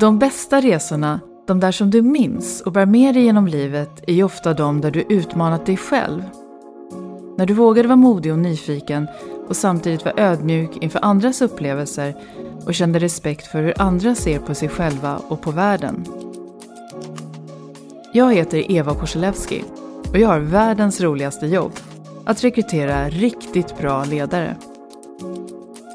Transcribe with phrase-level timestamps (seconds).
[0.00, 4.12] De bästa resorna, de där som du minns och bär med dig genom livet, är
[4.12, 6.22] ju ofta de där du utmanat dig själv.
[7.38, 9.06] När du vågade vara modig och nyfiken
[9.48, 12.14] och samtidigt var ödmjuk inför andras upplevelser
[12.66, 16.04] och kände respekt för hur andra ser på sig själva och på världen.
[18.12, 19.64] Jag heter Eva Korselewski
[20.10, 21.72] och jag har världens roligaste jobb.
[22.24, 24.56] Att rekrytera riktigt bra ledare.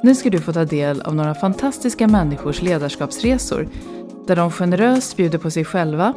[0.03, 3.67] Nu ska du få ta del av några fantastiska människors ledarskapsresor
[4.27, 6.13] där de generöst bjuder på sig själva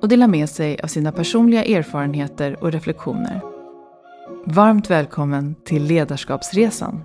[0.00, 3.40] och delar med sig av sina personliga erfarenheter och reflektioner.
[4.46, 7.00] Varmt välkommen till Ledarskapsresan.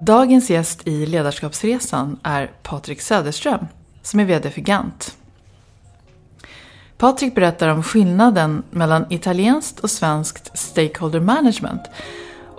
[0.00, 3.66] Dagens gäst i Ledarskapsresan är Patrik Söderström
[4.02, 5.16] som är VD för Gant.
[6.98, 11.82] Patrik berättar om skillnaden mellan italienskt och svenskt stakeholder management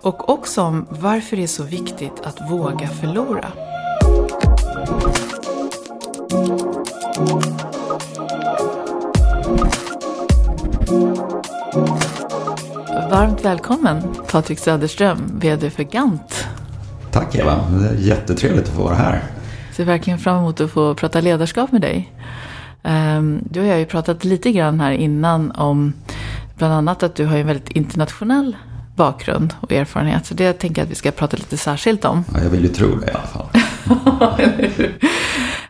[0.01, 3.47] och också om varför det är så viktigt att våga förlora.
[13.11, 16.47] Varmt välkommen Patrik Söderström, VD för Gant.
[17.11, 19.23] Tack Eva, det är jättetrevligt att få vara här.
[19.67, 22.13] Jag ser verkligen fram emot att få prata ledarskap med dig.
[22.83, 25.93] Ehm, du och jag har ju pratat lite grann här innan om
[26.55, 28.55] bland annat att du har en väldigt internationell
[29.01, 30.25] bakgrund och erfarenhet.
[30.25, 32.23] Så det tänker jag att vi ska prata lite särskilt om.
[32.33, 33.47] Ja, jag vill ju tro det i alla fall.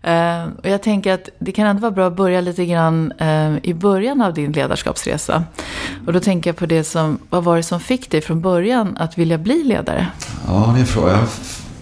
[0.47, 3.57] uh, och jag tänker att det kan ändå vara bra att börja lite grann uh,
[3.63, 5.43] i början av din ledarskapsresa.
[6.07, 8.97] Och då tänker jag på det som, vad var det som fick dig från början
[8.97, 10.07] att vilja bli ledare?
[10.47, 11.11] Ja, det är en fråga.
[11.11, 11.29] Jag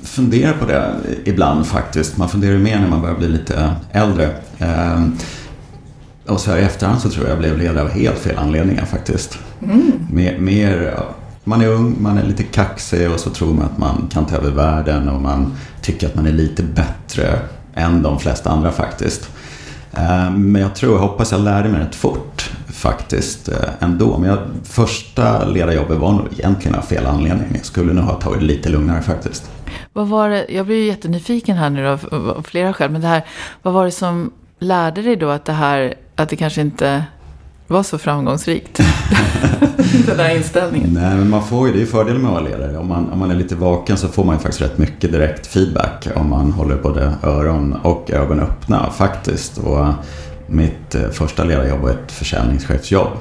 [0.08, 2.18] funderar på det ibland faktiskt.
[2.18, 4.28] Man funderar mer när man börjar bli lite äldre.
[4.62, 5.08] Uh,
[6.26, 8.86] och så här i efterhand så tror jag jag blev ledare av helt fel anledningar
[8.86, 9.40] faktiskt.
[9.64, 9.92] Mm.
[10.12, 10.94] Mer, mer
[11.50, 14.36] man är ung, man är lite kaxig och så tror man att man kan ta
[14.36, 17.40] över världen och man tycker att man är lite bättre
[17.74, 19.30] än de flesta andra faktiskt.
[19.94, 24.18] Eh, men jag tror, jag hoppas jag lärde mig rätt fort faktiskt eh, ändå.
[24.18, 27.48] Men jag, första ledarjobbet var nog egentligen av fel anledning.
[27.54, 29.52] Jag skulle nog ha tagit det lite lugnare faktiskt.
[29.94, 32.92] Vad var det, jag blir ju jättenyfiken här nu då, av flera skäl.
[32.92, 33.26] Men det här,
[33.62, 37.04] vad var det som lärde dig då att det här, att det kanske inte
[37.70, 38.78] var så framgångsrikt.
[40.06, 40.90] Den där inställningen.
[40.94, 42.78] Nej, men man får ju, det är ju fördelen med att vara ledare.
[42.78, 45.48] Om man, om man är lite vaken så får man ju faktiskt rätt mycket direkt
[45.48, 46.08] feedback.
[46.16, 49.58] Om man håller både öron och ögon öppna faktiskt.
[49.58, 49.86] Och
[50.48, 53.12] mitt eh, första ledarjobb var ett försäljningschefsjobb.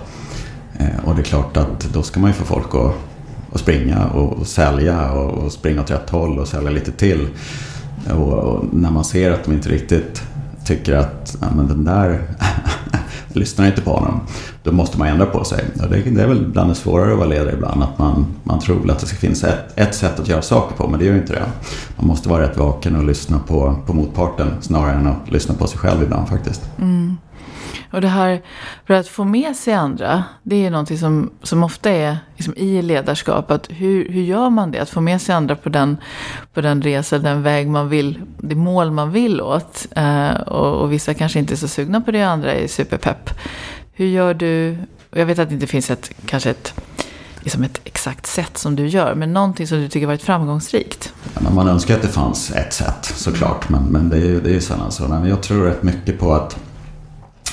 [0.79, 2.95] Eh, och det är klart att då ska man ju få folk att,
[3.55, 7.29] att springa och, sälja och, och springa åt rätt håll och sälja lite till.
[8.11, 10.23] Och, och när man ser att de inte riktigt
[10.65, 12.23] tycker att ja, men den där
[13.29, 14.21] lyssnar inte på honom.
[14.63, 15.65] Då måste man ändra på sig.
[15.83, 17.83] Och det, det är väl bland det svårare att vara ledare ibland.
[17.83, 20.89] Att man, man tror att det ska finnas ett, ett sätt att göra saker på,
[20.89, 21.47] men det gör inte det.
[21.97, 25.67] Man måste vara rätt vaken och lyssna på, på motparten snarare än att lyssna på
[25.67, 26.63] sig själv ibland faktiskt.
[26.79, 27.17] Mm.
[27.91, 28.43] Och det här
[28.87, 32.55] för att få med sig andra, det är ju någonting som, som ofta är liksom
[32.57, 33.51] i ledarskap.
[33.51, 34.79] Att hur, hur gör man det?
[34.79, 35.97] Att få med sig andra på den,
[36.55, 39.87] på den resa, den väg man vill, det mål man vill åt.
[39.97, 43.31] Eh, och, och, vissa kanske inte är så sugna på det, andra är superpepp.
[43.93, 44.79] Hur gör du?
[45.11, 46.75] Och jag vet att det inte finns ett, kanske ett
[47.41, 51.13] liksom ett exakt sätt som du gör, men någonting som du tycker varit framgångsrikt?
[51.35, 54.57] Ja, man önskar att det fanns ett sätt såklart, men, men det är ju det
[54.57, 55.09] är sällan så.
[55.09, 56.57] Men jag tror rätt mycket på att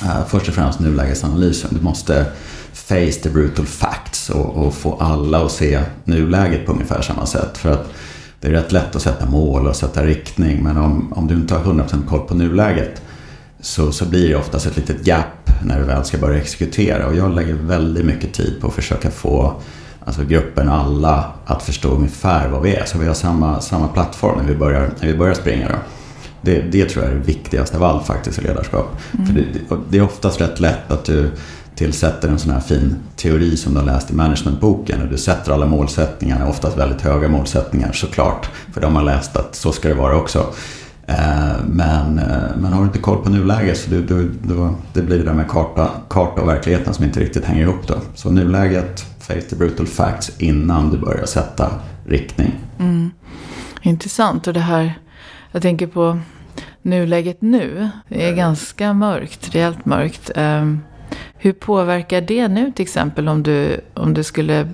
[0.03, 1.69] Uh, först och främst nulägesanalysen.
[1.73, 2.25] Du måste
[2.73, 7.57] face the brutal facts och, och, få alla att se nuläget på ungefär samma sätt.
[7.57, 7.87] För att
[8.39, 11.55] det är rätt lätt att sätta mål och sätta riktning men om, om du inte
[11.55, 13.01] har 100% koll på nuläget
[13.59, 17.07] så, så blir det oftast ett litet gap när du väl ska börja exekutera.
[17.07, 19.53] Och jag lägger väldigt mycket tid på att försöka få
[20.05, 22.85] alltså gruppen, alla, att förstå ungefär vad vi är.
[22.85, 25.69] Så vi har samma, samma plattform när vi börjar, när vi börjar springa.
[25.69, 25.75] Då.
[26.45, 28.97] Det, det tror jag är det viktigaste av allt faktiskt i ledarskap.
[29.13, 29.25] Mm.
[29.25, 29.45] För det,
[29.89, 31.31] det, är oftast rätt lätt att du
[31.75, 35.51] tillsätter en sån här fin teori som du har läst i managementboken och du sätter
[35.51, 39.93] alla målsättningar, oftast väldigt höga målsättningar såklart, för de har läst att så ska det
[39.93, 40.53] vara också.
[41.07, 45.01] Eh, men, eh, men har du inte koll på nuläget så du, du, du, det
[45.01, 47.87] blir det där med karta, karta och verkligheten som inte riktigt hänger ihop.
[47.87, 47.95] Då.
[48.15, 51.71] Så nuläget, face the brutal facts innan du börjar sätta
[52.07, 52.51] riktning.
[52.79, 53.11] Mm.
[53.81, 54.99] Intressant och det här,
[55.51, 56.19] jag tänker på
[56.85, 60.31] nuläget nu är ganska mörkt, rejält mörkt.
[60.35, 60.81] Um,
[61.37, 64.69] hur påverkar det nu till exempel om du, om du skulle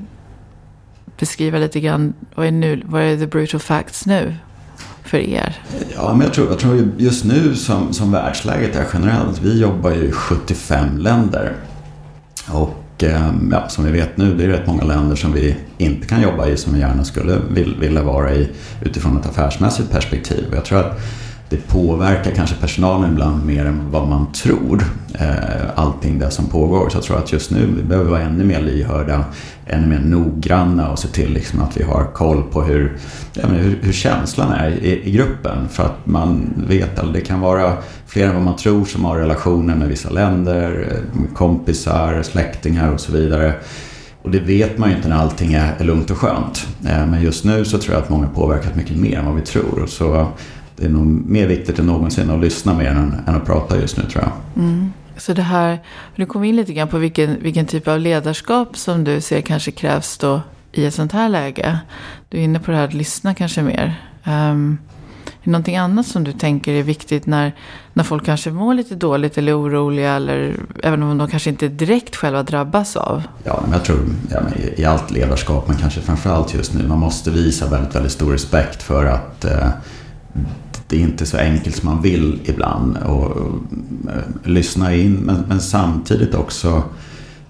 [1.19, 4.35] beskriva lite grann vad är, nu, vad är the brutal facts nu
[5.03, 5.61] för er?
[5.95, 9.91] Ja, men jag tror, jag tror just nu som, som världsläget är generellt, vi jobbar
[9.91, 11.53] ju i 75 länder.
[12.49, 16.07] Och ehm, ja, som vi vet nu, det är rätt många länder som vi inte
[16.07, 17.37] kan jobba i som vi gärna skulle
[17.79, 18.49] vilja vara i
[18.81, 20.45] utifrån ett affärsmässigt perspektiv.
[20.53, 20.99] Jag tror att
[21.51, 24.83] det påverkar kanske personalen ibland mer än vad man tror.
[25.13, 26.89] Eh, allting det som pågår.
[26.89, 29.23] Så jag tror att just nu vi behöver vara ännu mer lyhörda,
[29.65, 32.97] ännu mer noggranna och se till liksom att vi har koll på hur,
[33.35, 35.69] hur, hur, känslan är i, i, gruppen.
[35.69, 37.73] För att man vet att det kan vara
[38.07, 42.99] fler än vad man tror som har relationer med vissa länder, eh, kompisar, släktingar och
[42.99, 43.53] så vidare.
[44.21, 46.67] Och det vet man ju inte när allting är lugnt och skönt.
[46.85, 49.41] Eh, men just nu så tror jag att många påverkat mycket mer än vad vi
[49.41, 49.85] tror.
[49.87, 50.27] Så
[50.81, 53.97] det är nog mer viktigt än någonsin att lyssna mer än, än att prata just
[53.97, 54.63] nu tror jag.
[54.63, 54.93] Mm.
[55.17, 55.79] Så det här,
[56.15, 59.71] du kom in lite grann på vilken, vilken typ av ledarskap som du ser kanske
[59.71, 60.41] krävs då
[60.71, 61.79] i ett sånt här läge.
[62.29, 64.01] Du är inne på det här att lyssna kanske mer.
[64.25, 64.77] Um,
[65.25, 67.55] är det någonting annat som du tänker är viktigt när,
[67.93, 72.15] när folk kanske mår lite dåligt eller oroliga eller även om de kanske inte direkt
[72.15, 73.23] själva drabbas av?
[73.43, 73.99] Ja, men jag tror
[74.29, 74.39] ja,
[74.75, 78.83] i allt ledarskap, men kanske framförallt just nu, man måste visa väldigt, väldigt stor respekt
[78.83, 79.67] för att eh,
[80.91, 82.97] det är inte så enkelt som man vill ibland.
[82.97, 83.59] Och, och
[84.43, 86.83] lyssna in men, men, samtidigt också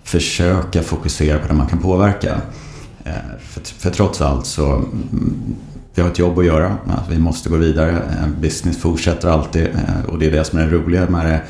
[0.04, 2.42] försöka fokusera på det man kan påverka.
[3.04, 5.56] Eh, för, för trots allt så mm,
[5.96, 6.78] vi har ett jobb att göra.
[7.10, 7.92] Vi måste gå vidare.
[7.92, 11.42] Eh, business fortsätter alltid eh, och det är det som är det roliga med det.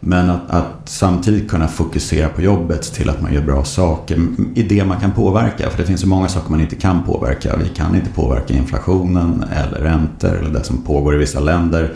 [0.00, 4.62] Men att, att, samtidigt kunna fokusera på jobbet till att man gör bra saker i
[4.62, 5.70] det man kan påverka.
[5.70, 7.56] För det finns så många saker man inte kan påverka.
[7.56, 11.92] Vi kan inte påverka inflationen eller räntor eller det som pågår i vissa länder.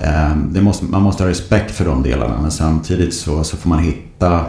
[0.00, 3.78] Ehm, måste, man måste ha respekt för de delarna men samtidigt så, så får man
[3.78, 4.46] hitta,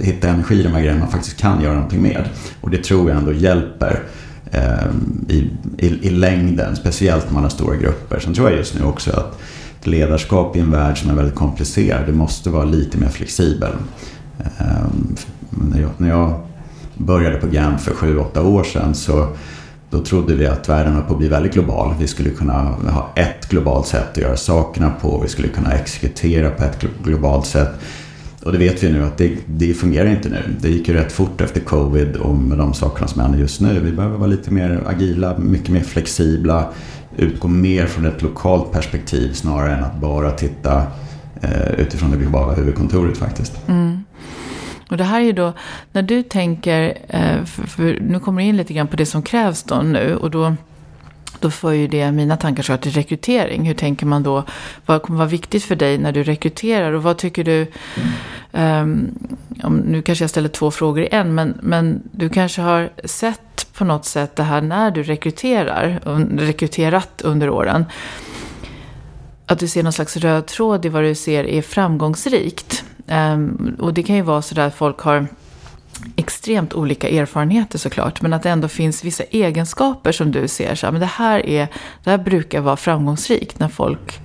[0.00, 2.24] hitta energi i de här grejerna man faktiskt kan göra någonting med.
[2.60, 4.02] Och det tror jag ändå hjälper
[4.50, 8.18] ehm, i, i, i längden, speciellt när man har stora grupper.
[8.18, 9.38] Sen tror jag just nu också att
[9.86, 12.06] ledarskap i en värld som är väldigt komplicerad.
[12.06, 13.72] Det måste vara lite mer flexibel.
[14.58, 15.16] Ehm,
[15.98, 16.40] när jag,
[16.98, 19.28] började på GAM för sju åtta år sedan så
[19.90, 21.94] då trodde vi att världen var på att bli väldigt global.
[21.98, 22.52] Vi skulle kunna
[22.90, 25.20] ha ett globalt sätt att göra sakerna på.
[25.22, 27.68] Vi skulle kunna exekutera på ett globalt sätt.
[28.44, 30.42] Och det vet vi nu att det, det fungerar inte nu.
[30.60, 33.80] Det gick ju rätt fort efter covid och med de sakerna som händer just nu.
[33.80, 36.68] Vi behöver vara lite mer agila, mycket mer flexibla
[37.16, 40.82] utgå mer från ett lokalt perspektiv snarare än att bara titta
[41.42, 43.68] eh, utifrån det globala huvudkontoret faktiskt.
[43.68, 44.04] Mm.
[44.90, 45.52] Och det här är ju då,
[45.92, 49.22] när du tänker, eh, för, för nu kommer du in lite grann på det som
[49.22, 50.54] krävs då nu och då
[51.40, 53.66] då får ju det mina tankar så till rekrytering.
[53.66, 54.44] Hur tänker man då?
[54.86, 56.92] Vad kommer vara viktigt för dig när du rekryterar?
[56.92, 57.66] Och vad tycker du?
[58.52, 59.18] Um,
[59.84, 61.34] nu kanske jag ställer två frågor i en.
[61.34, 66.00] Men, men du kanske har sett på något sätt det här när du rekryterar.
[66.38, 67.84] Rekryterat under åren.
[69.46, 72.84] Att du ser någon slags röd tråd i vad du ser är framgångsrikt.
[73.06, 75.26] Um, och det kan ju vara så där att folk har
[76.16, 78.22] extremt olika erfarenheter såklart.
[78.22, 80.74] Men att det ändå finns vissa egenskaper som du ser.
[80.74, 81.68] Så, men det, här är,
[82.04, 84.20] det här brukar vara framgångsrikt när folk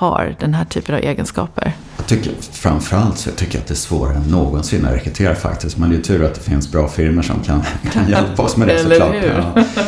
[0.00, 1.72] har den här typen av egenskaper.
[1.96, 5.78] Jag tycker framförallt så tycker jag att det är svårare än någonsin att rekrytera faktiskt.
[5.78, 7.62] Men det är tur att det finns bra firmor som kan,
[7.92, 9.14] kan hjälpa oss med det såklart.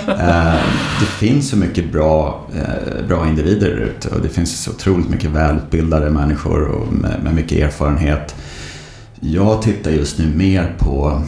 [0.06, 0.12] Ja.
[0.12, 0.60] Eh,
[1.00, 5.30] det finns så mycket bra, eh, bra individer ute och det finns så otroligt mycket
[5.30, 8.34] välutbildade människor och med, med mycket erfarenhet.
[9.24, 11.22] Jag tittar just nu mer på,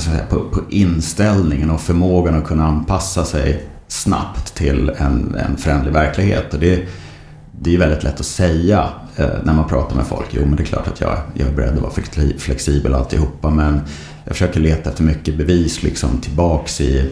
[0.00, 5.92] säga, på, på, inställningen och förmågan att kunna anpassa sig snabbt till en, en förändlig
[5.92, 6.54] verklighet.
[6.54, 6.88] Och det,
[7.60, 10.26] det är väldigt lätt att säga eh, när man pratar med folk.
[10.30, 11.92] Jo, men det är klart att jag, jag är beredd att vara
[12.38, 13.50] flexibel och alltihopa.
[13.50, 13.80] Men
[14.24, 17.10] jag försöker leta efter mycket bevis liksom, tillbaks i,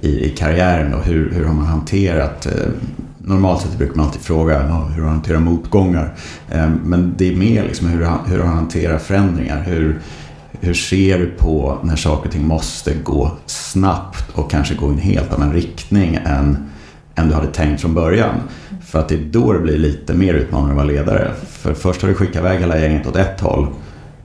[0.00, 0.94] i, i karriären.
[0.94, 2.52] Och hur, hur har man hanterat eh,
[3.26, 4.62] normalt sett brukar man alltid fråga
[4.94, 6.14] hur du hanterar motgångar.
[6.50, 9.62] Ehm, men det är mer liksom hur, hur du hanterar förändringar.
[9.62, 10.00] Hur,
[10.60, 14.92] hur ser du på när saker och ting måste gå snabbt och kanske gå i
[14.92, 16.68] en helt annan riktning än,
[17.14, 18.34] än du hade tänkt från början?
[18.86, 21.32] För att det är då det blir lite mer utmanande att vara ledare.
[21.48, 23.66] För först har du skickat iväg hela gänget åt ett håll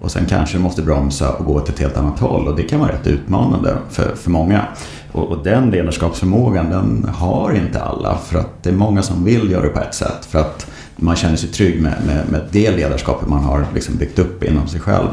[0.01, 2.63] och sen kanske du måste bromsa och gå åt ett helt annat håll och det
[2.63, 4.65] kan vara rätt utmanande för, för många.
[5.11, 9.51] Och, och, den ledarskapsförmågan den har inte alla för att det är många som vill
[9.51, 12.71] göra det på ett sätt för att man känner sig trygg med, med, med det
[12.71, 15.07] ledarskapet man har liksom byggt upp inom sig själv.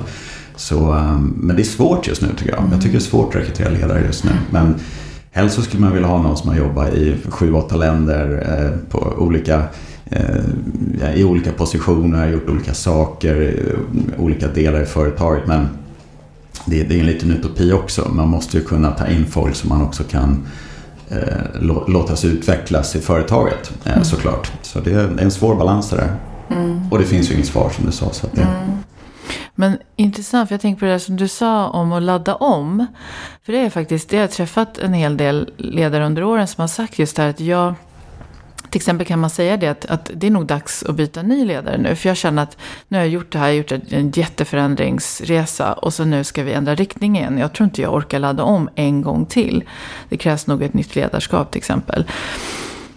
[0.57, 2.65] Så, ehm, men det är svårt just nu tycker jag.
[2.73, 4.31] Jag tycker det är svårt att rekrytera ledare just nu.
[4.51, 4.75] Men
[5.31, 8.91] helst så skulle man vilja ha någon som har jobbat i sju, åtta länder eh,
[8.91, 9.63] på olika
[11.17, 13.63] i olika positioner, gjort olika saker,
[14.19, 15.47] olika delar i företaget.
[15.47, 15.69] Men
[16.67, 18.09] det, det är en liten utopi också.
[18.09, 20.47] Man måste ju kunna ta in folk som man också kan
[21.09, 24.05] eh, låta sig utvecklas i företaget eh, mm.
[24.05, 24.53] såklart.
[24.63, 26.17] Så det är en svår balans det där.
[26.51, 26.81] Mm.
[26.91, 28.11] Och det finns ju inget svar som du sa.
[28.13, 28.43] Så det...
[28.43, 28.79] Mm.
[29.55, 32.87] Men intressant, för jag tänker på det där som du sa om att ladda om.
[33.43, 36.61] För det är faktiskt, det har jag träffat en hel del ledare under åren som
[36.61, 37.75] har sagt just det här att jag
[38.71, 41.45] till exempel kan man säga det att, att, det är nog dags att byta ny
[41.45, 41.95] ledare nu.
[41.95, 42.57] För jag känner att
[42.89, 46.43] nu har jag gjort det här, jag har gjort en jätteförändringsresa och så nu ska
[46.43, 47.39] vi ändra riktning igen.
[47.39, 49.65] Jag tror inte jag orkar ladda om en gång till.
[50.09, 52.05] Det krävs nog ett nytt ledarskap till exempel.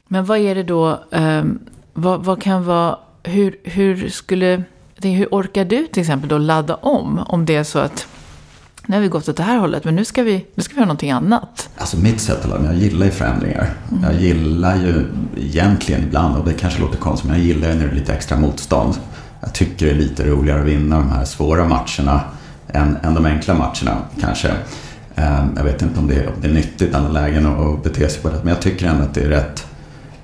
[0.07, 1.59] Men vad är det då, um,
[1.93, 4.63] vad, vad, kan vara, hur, hur skulle,
[5.01, 7.19] hur orkar du till exempel då ladda om?
[7.27, 8.07] Om det är så att
[8.91, 10.77] nu har vi gått åt det här hållet, men nu ska vi, nu ska vi
[10.77, 11.69] göra någonting annat.
[11.77, 13.69] Alltså mitt sätt att ladda jag gillar ju förändringar.
[13.91, 14.03] Mm.
[14.03, 15.05] Jag gillar ju
[15.37, 18.13] egentligen ibland, och det kanske låter konstigt, men jag gillar ju när det är lite
[18.13, 18.95] extra motstånd.
[19.41, 22.21] Jag tycker det är lite roligare att vinna de här svåra matcherna
[22.67, 24.47] än, än de enkla matcherna kanske.
[25.15, 27.83] Um, jag vet inte om det, är, om det är nyttigt i alla lägen att
[27.83, 29.65] bete sig på det, men jag tycker ändå att det är rätt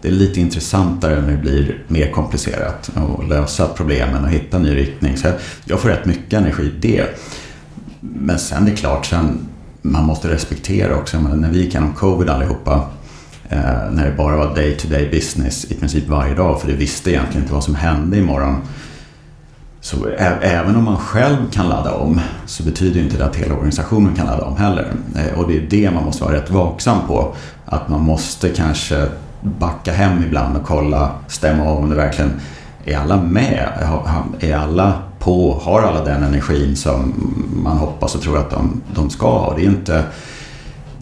[0.01, 4.75] det är lite intressantare när det blir mer komplicerat att lösa problemen och hitta ny
[4.75, 5.17] riktning.
[5.17, 5.27] Så
[5.65, 7.05] jag får rätt mycket energi i det.
[8.13, 9.47] Men sen det är klart, sen,
[9.81, 11.19] man måste respektera också.
[11.19, 12.81] Men när vi gick igenom covid allihopa,
[13.49, 16.75] eh, när det bara var day to day business i princip varje dag, för du
[16.75, 18.55] visste egentligen inte vad som hände imorgon.
[19.81, 20.07] Så
[20.41, 24.25] även om man själv kan ladda om så betyder inte det att hela organisationen kan
[24.25, 24.91] ladda om heller.
[25.15, 27.35] Eh, och det är det man måste vara rätt vaksam på.
[27.65, 29.07] Att man måste kanske
[29.41, 32.31] backa hem ibland och kolla, stämma av om det verkligen
[32.85, 33.69] är alla med?
[34.39, 34.93] Är alla
[35.27, 35.59] på?
[35.61, 37.13] Har alla den energin som
[37.63, 39.55] man hoppas och tror att de, de ska ha?
[39.55, 40.03] Det är, inte,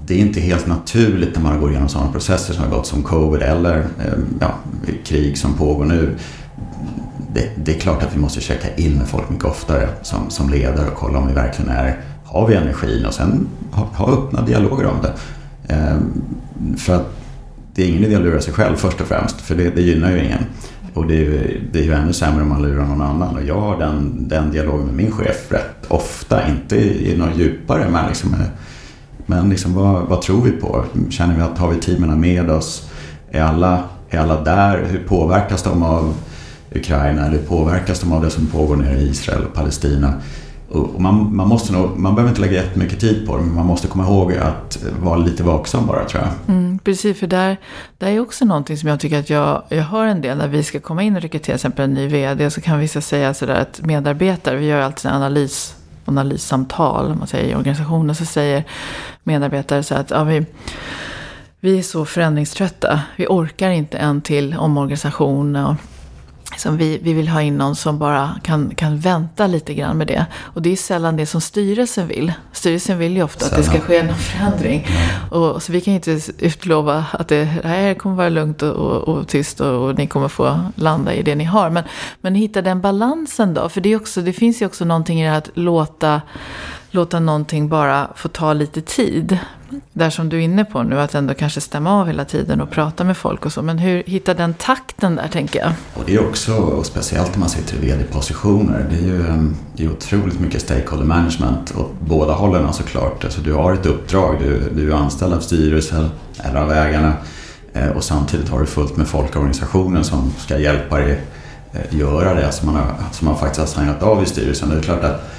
[0.06, 3.04] det är inte helt naturligt när man går igenom sådana processer som har gått som
[3.04, 4.54] covid eller eh, ja,
[5.06, 6.18] krig som pågår nu.
[7.34, 10.50] Det, det, är klart att vi måste checka in med folk mycket oftare som, som
[10.50, 14.42] ledare och kolla om vi verkligen är, har vi energin och sen ha, ha öppna
[14.42, 15.14] dialoger om det.
[15.74, 16.24] Ehm,
[16.78, 17.18] för att
[17.76, 20.12] det är ingen idé att lura sig själv först och främst, för det, det gynnar
[20.12, 20.46] ju ingen.
[20.96, 23.36] Och det är, det är ju ännu sämre om man lurar någon annan.
[23.36, 27.38] Och jag har den, den dialogen med min chef rätt ofta, inte i, i något
[27.38, 28.36] djupare, men, liksom,
[29.26, 30.86] men liksom, vad, vad tror vi på?
[31.10, 32.90] Känner vi att har vi teamen med oss?
[33.32, 34.86] Är alla, är alla där?
[34.90, 36.14] Hur påverkas de av
[36.76, 37.26] Ukraina?
[37.26, 40.14] Eller hur påverkas de av det som pågår nere i Israel och Palestina?
[40.76, 43.66] Och man, man, måste nog, man behöver inte lägga jättemycket tid på det, men man
[43.66, 46.56] måste komma ihåg att vara lite vaksam bara tror jag.
[46.56, 47.58] Mm, precis, för där,
[47.98, 50.64] där är också någonting som jag tycker att jag, jag hör en del när vi
[50.64, 53.56] ska komma in och rekrytera till exempel en ny vd så kan vissa säga sådär
[53.56, 58.64] att medarbetare, vi gör alltid en analys analyssamtal man säger, i organisationen så säger
[59.24, 60.46] medarbetare så att ja, vi,
[61.60, 63.02] vi är så förändringströtta.
[63.16, 65.56] Vi orkar inte en till omorganisation.
[65.56, 65.76] Och
[66.52, 70.08] Liksom vi, vi vill ha in någon som bara kan, kan vänta lite grann med
[70.08, 70.26] det.
[70.42, 72.34] Och det är sällan det som styrelsen vill.
[72.52, 73.60] Styrelsen vill ju ofta sällan.
[73.60, 74.88] att det ska ske en förändring.
[75.32, 79.28] Och, så vi kan inte utlova att det här kommer vara lugnt och, och, och
[79.28, 81.70] tyst och, och, ni kommer få landa i det ni har.
[81.70, 81.84] Men,
[82.22, 83.70] men hitta den balansen då.
[83.70, 86.22] För det, är också, det finns ju också någonting i det här att låta
[86.96, 89.38] låta någonting bara få ta lite tid.
[89.94, 92.72] Där som du är inne på nu, att ändå kanske stämma av hela tiden och
[92.72, 93.62] prata med folk och så.
[93.62, 95.72] Men hur hitta den takten där, tänker jag?
[95.94, 99.44] Och det är också, och speciellt när man sitter i vd-positioner, det är ju eh,
[99.74, 103.24] det är otroligt mycket stakeholder management åt båda hållen alltså såklart.
[103.24, 106.10] Alltså du har ett uppdrag, du, du är anställd av styrelsen
[106.44, 107.14] eller av ägarna
[107.74, 111.22] eh, och samtidigt har du fullt med folk i organisationen som ska hjälpa dig
[111.74, 114.70] eh, göra det som man, har, som man faktiskt har signat av i styrelsen.
[114.70, 115.32] Det är klart att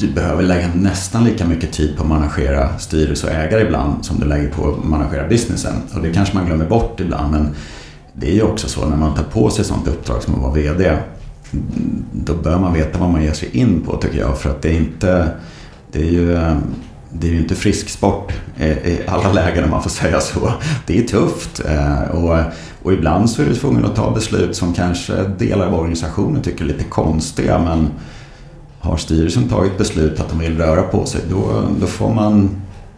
[0.00, 4.20] du behöver lägga nästan lika mycket tid på att managera styrelse och ägare ibland som
[4.20, 5.74] du lägger på att managera businessen.
[5.94, 7.54] Och det kanske man glömmer bort ibland men
[8.12, 10.40] det är ju också så när man tar på sig ett sånt uppdrag som att
[10.40, 10.96] vara VD
[12.12, 14.68] då bör man veta vad man ger sig in på tycker jag för att det
[14.68, 15.30] är inte
[15.92, 16.38] det är ju
[17.12, 18.32] det är ju inte frisksport
[18.84, 20.52] i alla lägen om man får säga så.
[20.86, 22.38] Det är tufft eh, och,
[22.82, 26.64] och ibland så är du tvungen att ta beslut som kanske delar av organisationen tycker
[26.64, 27.90] är lite konstiga men
[28.80, 32.50] har styrelsen tagit beslut att de vill röra på sig då, då, får, man,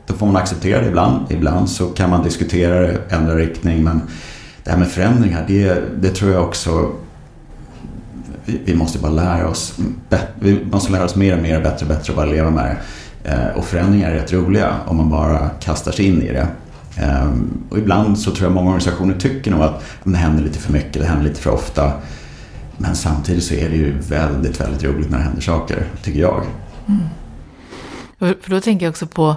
[0.07, 1.33] då får man acceptera det ibland.
[1.33, 4.03] Ibland så kan man diskutera det, ändra riktning men
[4.65, 6.91] det här med förändringar det, det tror jag också
[8.45, 9.79] vi, vi, måste bara lära oss
[10.41, 13.31] vi måste lära oss mer och mer bättre och bättre och bara leva med det.
[13.31, 16.47] Eh, och förändringar är rätt roliga om man bara kastar sig in i det.
[16.97, 20.73] Ehm, och ibland så tror jag många organisationer tycker nog att det händer lite för
[20.73, 21.93] mycket, det händer lite för ofta.
[22.77, 26.45] Men samtidigt så är det ju väldigt, väldigt roligt när det händer saker, tycker jag.
[26.89, 27.03] Mm.
[28.19, 29.37] För då tänker jag också på,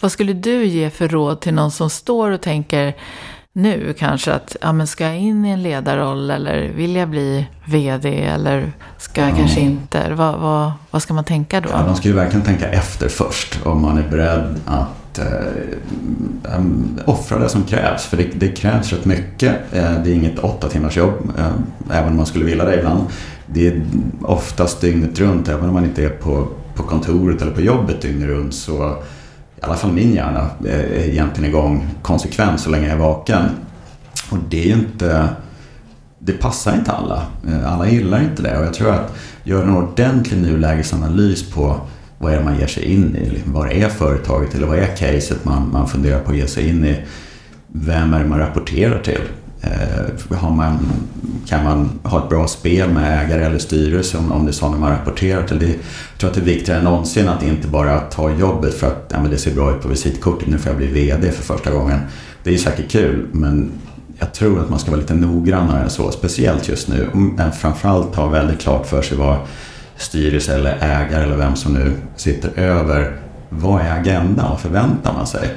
[0.00, 2.94] vad skulle du ge för råd till någon som står och tänker
[3.52, 7.46] nu kanske att, ja men ska jag in i en ledarroll eller vill jag bli
[7.64, 9.36] VD eller ska jag ja.
[9.36, 10.14] kanske inte?
[10.14, 11.68] Vad, vad, vad ska man tänka då?
[11.72, 16.98] Ja, de ska ju verkligen tänka efter först om man är beredd att Eh, mm,
[16.98, 18.04] eh, offra det som krävs.
[18.06, 19.54] För det, det krävs rätt mycket.
[19.72, 21.52] Eh, det är inget åtta timmars jobb, eh,
[21.90, 23.04] även om man skulle vilja det ibland.
[23.46, 23.82] Det är
[24.22, 28.28] oftast dygnet runt, även om man inte är på, på kontoret eller på jobbet dygnet
[28.28, 28.54] runt.
[28.54, 28.96] Så
[29.56, 33.42] i alla fall min hjärna eh, är egentligen igång konsekvent så länge jag är vaken.
[34.30, 35.28] Och det är ju inte...
[36.18, 37.22] Det passar inte alla.
[37.48, 38.58] Eh, alla gillar inte det.
[38.58, 41.80] Och jag tror att göra en ordentlig nulägesanalys på
[42.18, 43.30] vad är det man ger sig in i?
[43.30, 46.68] Liksom, vad är företaget eller vad är caset man, man funderar på att ge sig
[46.68, 46.96] in i?
[47.66, 49.20] Vem är det man rapporterar till?
[49.60, 50.78] Eh, har man,
[51.46, 54.78] kan man ha ett bra spel med ägare eller styrelse om, om det är sådana
[54.78, 55.58] man rapporterar till?
[55.58, 58.86] Det, jag tror att det är viktigare än någonsin att inte bara ta jobbet för
[58.86, 61.42] att ja, men det ser bra ut på visitkortet, nu får jag bli VD för
[61.42, 62.00] första gången.
[62.42, 63.70] Det är säkert kul, men
[64.18, 67.08] jag tror att man ska vara lite noggrannare än så, speciellt just nu.
[67.12, 69.38] Men framförallt ha väldigt klart för sig vad
[69.96, 73.16] styrelse eller ägare eller vem som nu sitter över,
[73.48, 75.48] vad är agendan, vad förväntar man sig?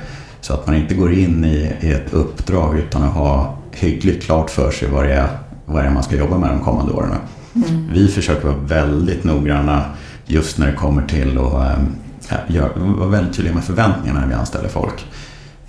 [0.42, 4.50] Så att man inte går in i, i ett uppdrag utan att ha hyggligt klart
[4.50, 5.28] för sig vad det är,
[5.66, 7.16] vad det är man ska jobba med de kommande åren.
[7.56, 7.90] Mm.
[7.94, 9.84] Vi försöker vara väldigt noggranna
[10.26, 11.54] just när det kommer till att
[12.50, 15.06] äh, vara väldigt tydliga med förväntningarna när vi anställer folk.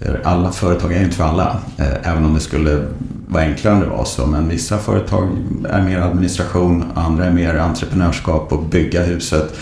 [0.00, 2.86] Eh, alla företag är ju inte för alla, eh, även om det skulle
[3.28, 4.26] vara enklare om det var så.
[4.26, 5.28] Men vissa företag
[5.68, 9.54] är mer administration, andra är mer entreprenörskap och bygga huset.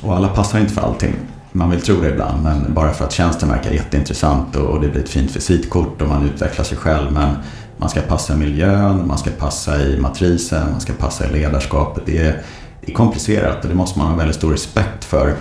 [0.00, 1.14] Och alla passar inte för allting.
[1.52, 5.02] Man vill tro det ibland, men bara för att tjänsten verkar jätteintressant och det blir
[5.02, 7.12] ett fint visitkort och man utvecklar sig själv.
[7.12, 7.34] Men
[7.76, 12.02] man ska passa i miljön, man ska passa i matrisen, man ska passa i ledarskapet.
[12.06, 12.42] Det är,
[12.80, 15.34] det är komplicerat och det måste man ha väldigt stor respekt för.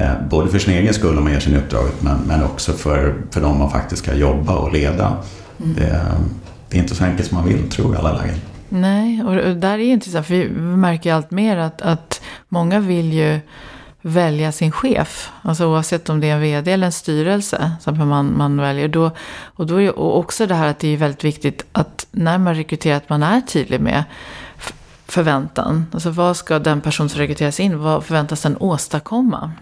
[0.00, 3.14] Eh, både för sin egen skull om man ger sin uppdraget men, men också för,
[3.30, 5.16] för de man faktiskt ska jobba och leda.
[5.60, 5.74] Mm.
[5.74, 6.02] Det,
[6.68, 8.36] det, är inte så enkelt som man vill, tror jag, i alla lägen.
[8.68, 13.12] Nej, och där är intressant för vi märker ju allt mer att, att många vill
[13.12, 13.40] ju
[14.02, 15.30] välja sin chef.
[15.42, 18.88] Alltså oavsett om det är en vd eller en styrelse som man, man väljer.
[18.88, 19.10] Då,
[19.44, 22.54] och, då är, och också det här att det är väldigt viktigt att när man
[22.54, 24.04] rekryterar att man är tydlig med
[25.06, 25.86] förväntan.
[25.92, 29.52] Alltså vad ska den person som rekryteras in, vad förväntas den åstadkomma?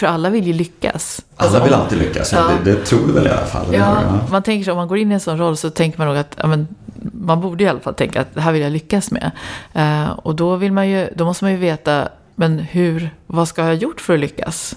[0.00, 1.22] För alla vill ju lyckas.
[1.36, 2.50] Alla alltså, vill alltid lyckas, ja.
[2.64, 3.66] det, det, tror du väl i alla fall?
[3.72, 6.08] Ja, man tänker så, om man går in i en sån roll så tänker man
[6.08, 6.68] nog att ja, men,
[7.12, 9.30] man borde i alla fall tänka att det här vill jag lyckas med.
[9.76, 13.62] Uh, och då, vill man ju, då måste man ju veta, men hur, vad ska
[13.62, 14.76] jag ha gjort för att lyckas?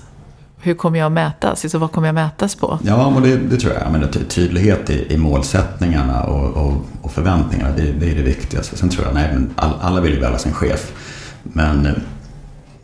[0.62, 1.66] Hur kommer jag att mätas?
[1.66, 2.80] Alltså, vad kommer jag mätas på?
[2.84, 3.92] Ja, men det, det tror jag.
[3.92, 8.78] Men tydlighet i, i målsättningarna och, och, och förväntningarna, det, det, är det viktigaste.
[8.78, 10.92] Sen tror jag, nej, men alla vill ju välja sin chef.
[11.44, 11.94] Men eh,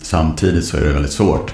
[0.01, 1.53] samtidigt så är det väldigt svårt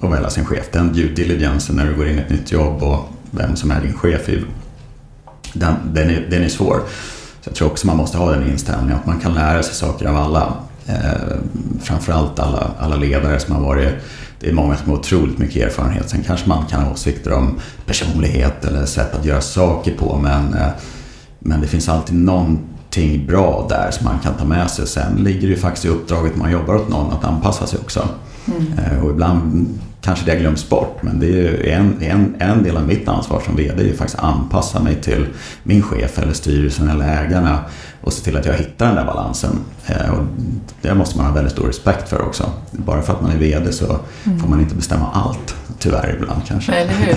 [0.00, 0.68] att välja sin chef.
[0.72, 3.80] Den due diligence när du går in i ett nytt jobb och vem som är
[3.80, 4.28] din chef,
[5.52, 6.82] den, den, är, den är svår.
[7.40, 10.06] Så jag tror också man måste ha den inställningen att man kan lära sig saker
[10.06, 10.54] av alla.
[10.86, 11.36] Eh,
[11.82, 13.94] framförallt alla, alla ledare som har varit
[14.44, 16.10] det är många som har otroligt mycket erfarenhet.
[16.10, 20.18] Sen kanske man kan ha åsikter om personlighet eller sätt att göra saker på.
[20.22, 20.68] Men, eh,
[21.38, 24.86] men det finns alltid någonting bra där som man kan ta med sig.
[24.86, 28.08] Sen ligger det ju faktiskt i uppdraget man jobbar åt någon att anpassa sig också.
[28.46, 29.02] Mm.
[29.04, 33.08] Och ibland kanske det glöms bort men det är en, en, en del av mitt
[33.08, 35.26] ansvar som VD är ju faktiskt att anpassa mig till
[35.62, 37.58] min chef eller styrelsen eller ägarna
[38.04, 39.64] och se till att jag hittar den där balansen.
[39.86, 40.24] Eh, och
[40.82, 42.50] det måste man ha väldigt stor respekt för också.
[42.70, 44.38] Bara för att man är VD så mm.
[44.40, 45.54] får man inte bestämma allt.
[45.78, 46.72] Tyvärr ibland kanske.
[46.72, 47.14] Nej, eller hur?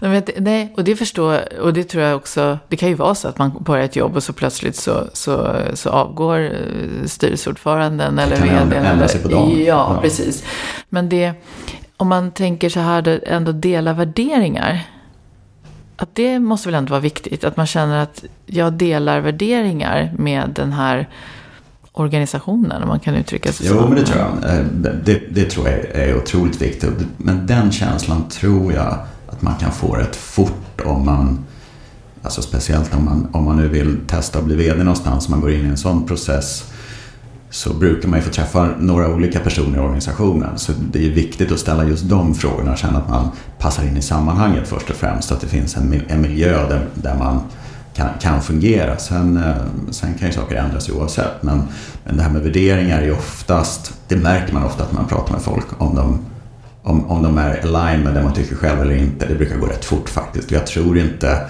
[0.00, 0.40] Tyvärr.
[0.40, 2.58] Nej, och det förstår och det tror jag också.
[2.68, 5.56] Det kan ju vara så att man börjar ett jobb och så plötsligt så, så,
[5.74, 8.48] så avgår eh, styrelseordföranden eller VD.
[8.48, 9.50] Kan ändra sig på dagen.
[9.50, 10.44] Ja, ja, precis.
[10.88, 11.32] Men det,
[12.00, 14.86] om man tänker så här, ändå dela värderingar
[15.96, 17.44] att det måste väl ändå vara viktigt.
[17.44, 21.08] Att man känner att jag delar värderingar med den här
[21.92, 23.74] organisationen, om man kan uttrycka sig så.
[23.74, 24.56] Jo, men det tror jag.
[24.56, 24.64] Eh,
[25.04, 26.90] det, det tror jag är otroligt viktigt.
[27.16, 31.44] Men den känslan tror jag att man kan få rätt fort om man
[32.22, 35.40] Alltså speciellt om man, om man nu vill testa att bli VD någonstans, om man
[35.40, 36.72] går in i en sån process
[37.50, 40.58] så brukar man ju få träffa några olika personer i organisationen.
[40.58, 43.96] Så det är viktigt att ställa just de frågorna och känna att man passar in
[43.96, 45.28] i sammanhanget först och främst.
[45.28, 47.40] Så att det finns en, miljö där, där man
[47.94, 48.96] kan, kan fungera.
[48.96, 49.54] Sen, eh,
[49.90, 51.42] sen kan ju saker ändras oavsett.
[51.42, 51.62] Men,
[52.04, 55.32] men det här med värderingar är ju oftast, det märker man ofta att man pratar
[55.32, 56.18] med folk om de,
[56.82, 59.26] om, om de är align med det man tycker själv eller inte.
[59.26, 60.50] Det brukar gå rätt fort faktiskt.
[60.50, 61.46] Jag tror inte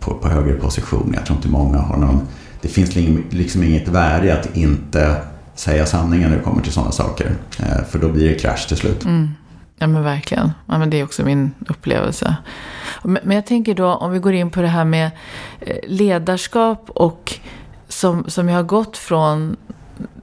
[0.00, 1.12] på, på högre position.
[1.16, 2.20] Jag tror inte många har någon
[2.64, 2.94] det finns
[3.30, 5.16] liksom inget värde att inte
[5.54, 7.36] säga sanningen när det kommer till sådana saker.
[7.58, 9.04] Eh, för då blir det krasch till slut.
[9.04, 9.34] Mm.
[9.76, 10.52] Ja men verkligen.
[10.66, 12.36] Ja, men det är också min upplevelse.
[13.02, 15.10] Men jag tänker då om vi går in på det här med
[15.60, 17.34] eh, ledarskap och
[17.88, 19.56] som, som jag har gått från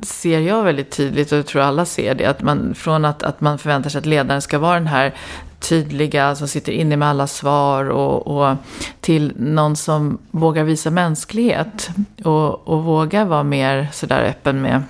[0.03, 2.25] ser jag väldigt tydligt och jag tror alla ser det.
[2.25, 5.13] Att man, från att, att man förväntar sig att ledaren ska vara den här
[5.59, 8.55] tydliga som sitter inne med alla svar och, och
[8.99, 11.89] till någon som vågar visa mänsklighet
[12.23, 14.83] och, och vågar vara mer sådär öppen med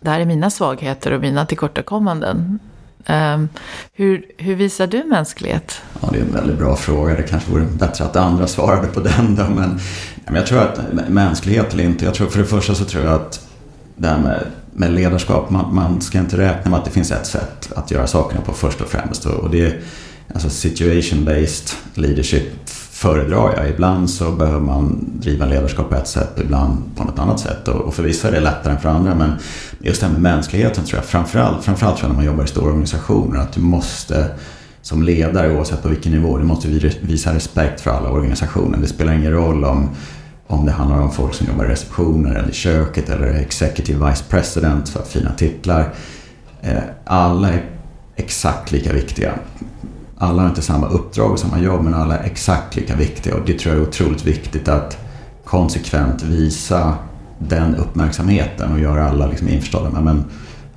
[0.00, 2.58] det här är mina svagheter och mina tillkortakommanden.
[3.08, 3.48] Um,
[3.92, 5.82] hur, hur visar du mänsklighet?
[6.02, 7.14] Ja, det är en väldigt bra fråga.
[7.14, 9.36] Det kanske vore bättre att andra svarade på den.
[9.36, 9.42] Då.
[9.42, 9.80] Men,
[10.24, 12.04] men jag tror att mänsklighet eller inte.
[12.04, 13.48] Jag tror för det första så tror jag att
[13.96, 15.50] det här med, med ledarskap.
[15.50, 18.52] Man, man, ska inte räkna med att det finns ett sätt att göra sakerna på
[18.52, 19.26] först och främst.
[19.26, 19.80] Och det är
[20.34, 23.70] alltså situation-based leadership föredrar jag.
[23.70, 27.68] Ibland så behöver man driva ledarskap på ett sätt, ibland på något annat sätt.
[27.68, 29.14] Och för vissa är det lättare än för andra.
[29.14, 29.32] Men
[29.78, 32.46] just det här med mänskligheten tror jag, framförallt, framförallt tror jag när man jobbar i
[32.46, 34.30] stora organisationer, att du måste
[34.82, 36.68] som ledare, oavsett på vilken nivå, du måste
[37.00, 38.78] visa respekt för alla organisationer.
[38.78, 39.90] Det spelar ingen roll om,
[40.46, 44.24] om det handlar om folk som jobbar i receptioner eller i köket eller executive vice
[44.28, 45.94] president, för fina titlar.
[46.62, 47.64] Eh, alla är
[48.16, 49.32] exakt lika viktiga
[50.22, 53.40] alla har inte samma uppdrag och samma jobb men alla är exakt lika viktiga och
[53.46, 54.98] det tror jag är otroligt viktigt att
[55.44, 56.94] konsekvent visa
[57.38, 60.02] den uppmärksamheten och göra alla liksom införstådda med.
[60.02, 60.24] Men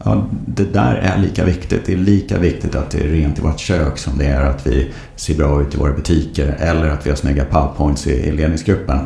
[0.04, 1.86] ja, det där är lika viktigt.
[1.86, 4.68] Det är lika viktigt att det är rent i vårt kök som det är att
[4.68, 9.00] vi ser bra ut i våra butiker eller att vi har snygga powerpoints i, ledningsgruppen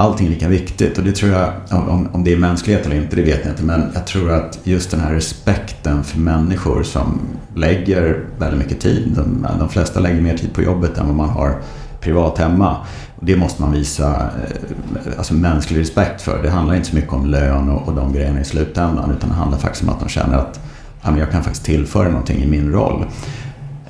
[0.00, 3.16] allting är lika viktigt och det tror jag, om, om det är mänsklighet eller inte,
[3.16, 3.62] det vet jag inte.
[3.62, 7.20] Men jag tror att just den här respekten för människor som
[7.54, 9.12] lägger väldigt mycket tid.
[9.16, 11.56] De, de flesta lägger mer tid på jobbet än vad man har
[12.00, 12.76] privat hemma.
[13.16, 16.42] Och det måste man visa eh, alltså mänsklig respekt för.
[16.42, 19.34] Det handlar inte så mycket om lön och, och de grejerna i slutändan utan det
[19.34, 20.60] handlar faktiskt om att de känner att
[21.02, 23.04] ja, jag kan faktiskt tillföra någonting i min roll.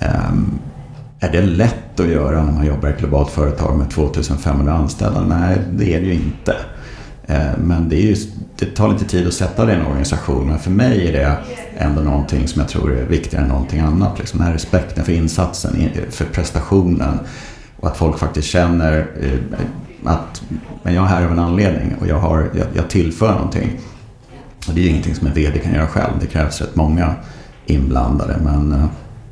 [0.01, 0.59] Um,
[1.21, 5.21] är det lätt att göra när man jobbar i ett globalt företag med 2500 anställda?
[5.21, 6.57] Nej, det är det ju inte.
[7.27, 8.17] Ehm, men det, ju,
[8.61, 10.49] det, tar lite tid att sätta det i en organisation.
[10.49, 11.37] Men för mig är det
[11.79, 14.19] ändå någonting som jag tror är viktigare än någonting annat.
[14.19, 17.19] Liksom den här respekten för insatsen, för prestationen.
[17.77, 19.59] Och att folk faktiskt känner eh,
[20.05, 20.43] att
[20.83, 23.81] men jag är här av en anledning och jag, har, jag, jag tillför någonting.
[24.69, 26.13] Och det är ju ingenting som en VD kan göra själv.
[26.21, 27.15] Det krävs rätt många
[27.67, 28.37] inblandade.
[28.45, 28.87] Men, eh,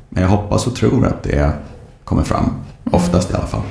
[0.09, 1.51] men jag hoppas och tror att det
[2.03, 2.53] kommer fram.
[2.91, 3.61] Oftast i alla fall.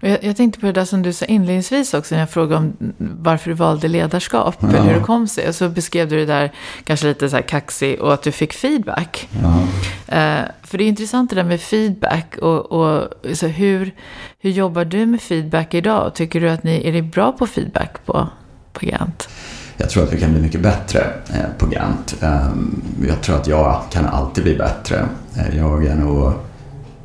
[0.00, 2.92] Jag, jag, tänkte på det där som du sa inledningsvis också när jag frågade om
[2.98, 4.56] varför du valde ledarskap.
[4.60, 4.68] Ja.
[4.68, 5.48] Eller hur det kom sig.
[5.48, 6.52] Och så beskrev du det där
[6.84, 9.28] kanske lite så här kaxig och att du fick feedback.
[9.42, 9.48] Ja.
[9.48, 12.36] Uh, för det är intressant det där med feedback.
[12.36, 13.94] Och, och så hur,
[14.40, 16.14] hur jobbar du med feedback idag?
[16.14, 18.28] Tycker du att ni är bra på feedback på,
[18.72, 19.28] på Gant?
[19.76, 21.00] Jag tror att vi kan bli mycket bättre
[21.34, 22.16] eh, på Gant.
[22.20, 25.08] Um, jag tror att jag kan alltid bli bättre.
[25.36, 26.32] Eh, jag är nog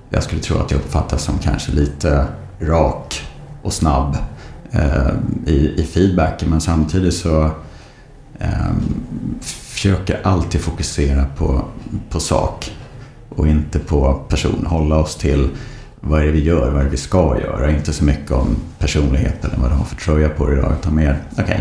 [0.09, 2.27] jag skulle tro att jag uppfattas som kanske lite
[2.67, 3.21] rak
[3.61, 4.17] och snabb
[4.71, 5.13] eh,
[5.45, 7.43] i, i feedbacken men samtidigt så
[8.39, 8.71] eh,
[9.41, 11.65] försöker alltid fokusera på,
[12.09, 12.71] på sak
[13.29, 14.65] och inte på person.
[14.65, 15.49] Hålla oss till
[15.99, 17.71] vad är det vi gör, vad är det vi ska göra.
[17.71, 20.95] Inte så mycket om personlighet eller vad du har för tröja på dig idag utan
[20.95, 21.59] mer, okej, okay,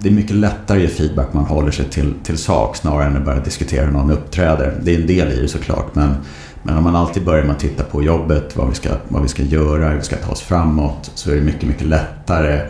[0.00, 3.06] det är mycket lättare att ge feedback om man håller sig till, till sak snarare
[3.06, 4.74] än att börja diskutera hur någon uppträder.
[4.82, 6.14] Det är en del i det såklart men
[6.62, 9.28] men om man alltid börjar med att titta på jobbet, vad vi ska, vad vi
[9.28, 12.60] ska göra, hur vi ska ta oss framåt, så är det mycket, mycket lättare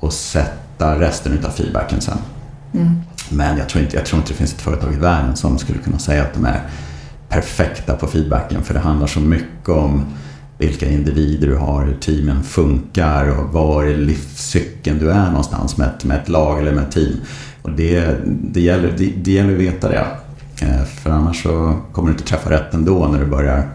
[0.00, 2.18] att sätta resten utav feedbacken sen.
[2.74, 3.00] Mm.
[3.28, 5.78] Men jag tror, inte, jag tror inte det finns ett företag i världen som skulle
[5.78, 6.60] kunna säga att de är
[7.28, 8.62] perfekta på feedbacken.
[8.62, 10.04] För det handlar så mycket om
[10.58, 15.88] vilka individer du har, hur teamen funkar och var i livscykeln du är någonstans med
[15.88, 17.16] ett, med ett lag eller med ett team.
[17.62, 20.06] Och det, det, gäller, det, det gäller att veta det.
[20.60, 23.68] Eh, för annars så kommer du inte träffa rätt ändå när du börjar,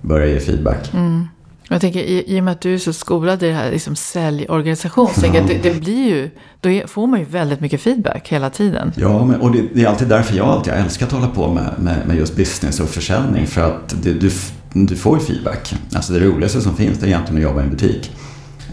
[0.00, 0.94] börjar ge feedback.
[0.94, 1.28] Mm.
[1.68, 3.96] Jag tänker, i, i och med att du är så skolad i det här liksom
[3.96, 5.32] säljorganisation, så ja.
[5.32, 8.92] det, det, blir ju, då får man ju väldigt mycket feedback hela tiden.
[8.96, 11.48] Ja, men, och det, det, är alltid därför jag alltid har älskat att hålla på
[11.48, 13.46] med, med, med just business och försäljning.
[13.46, 14.30] För att det, du,
[14.72, 15.74] du får ju feedback.
[15.94, 18.10] Alltså det roligaste som finns det är egentligen att jobba i en butik.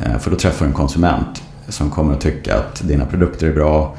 [0.04, 3.54] Eh, för då träffar du en konsument som kommer att tycka att dina produkter är
[3.54, 3.96] bra,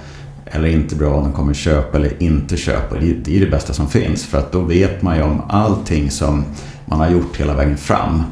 [0.50, 2.96] eller inte bra, om de kommer köpa eller inte köpa.
[3.24, 6.44] Det är det bästa som finns för att då vet man ju om allting som
[6.84, 8.22] man har gjort hela vägen fram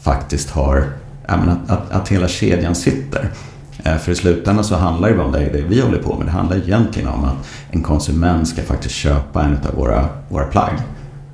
[0.00, 0.84] faktiskt har,
[1.28, 3.30] menar, att, att hela kedjan sitter.
[3.84, 6.26] Eh, för i slutändan så handlar det om det, det vi håller på med.
[6.26, 10.74] Det handlar egentligen om att en konsument ska faktiskt köpa en av våra, våra plagg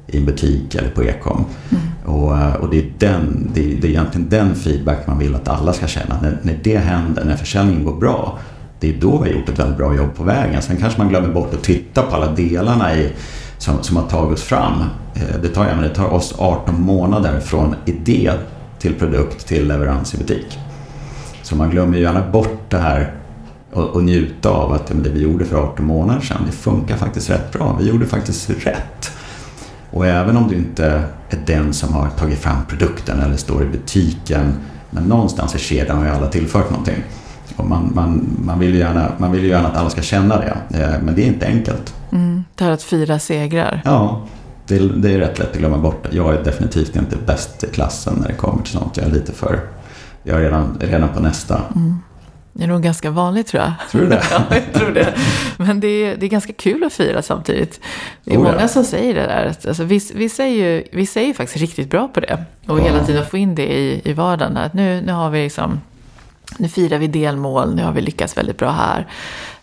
[0.06, 1.44] i en butik eller på e-com.
[1.70, 1.82] Mm.
[2.16, 5.34] Och, eh, och det, är den, det, är, det är egentligen den feedback man vill
[5.34, 6.20] att alla ska känna.
[6.22, 8.38] När, när det händer, när försäljningen går bra,
[8.80, 10.62] det är då vi har gjort ett väldigt bra jobb på vägen.
[10.62, 13.12] Sen kanske man glömmer bort att titta på alla delarna i,
[13.58, 14.80] som, som har tagits fram.
[15.14, 18.32] Eh, det tar, det tar oss 18 månader från idé
[18.78, 20.58] till produkt till leverans i butik.
[21.42, 23.14] Så man glömmer ju gärna bort det här
[23.72, 27.30] och, och njuta av att det vi gjorde för 18 månader sedan, det funkar faktiskt
[27.30, 27.76] rätt bra.
[27.80, 29.12] Vi gjorde faktiskt rätt.
[29.90, 30.86] Och även om du inte
[31.30, 34.54] är den som har tagit fram produkten eller står i butiken,
[34.90, 37.02] men någonstans i kedjan har ju alla tillfört någonting.
[37.56, 40.36] Och man, man, man, vill ju gärna, man vill ju gärna att alla ska känna
[40.36, 41.94] det, eh, men det är inte enkelt.
[42.12, 43.82] Mm, det här att fira segrar.
[43.84, 44.26] Ja,
[44.66, 46.06] det det är rätt lätt att glömma bort.
[46.10, 48.96] Jag är definitivt inte bäst i klassen när det kommer till sånt.
[48.96, 49.60] Jag är lite för...
[50.22, 51.60] Jag är redan, redan på nästa.
[51.74, 51.98] Mm.
[52.52, 53.72] Det är nog ganska vanligt tror jag.
[53.90, 54.22] Tror du det?
[54.30, 55.14] ja, jag tror det.
[55.56, 57.80] Men det är, det är ganska kul att fira samtidigt.
[58.24, 58.52] Det är Oh, ja.
[58.52, 59.54] många som säger det där.
[59.68, 62.44] Alltså, vissa, vissa, är ju, är ju faktiskt riktigt bra på det.
[62.66, 62.84] Och Ja.
[62.84, 64.56] hela tiden få in det i, i vardagen.
[64.56, 65.80] Att nu, nu har vi liksom...
[66.58, 69.06] Nu firar vi delmål, nu har vi lyckats väldigt bra här.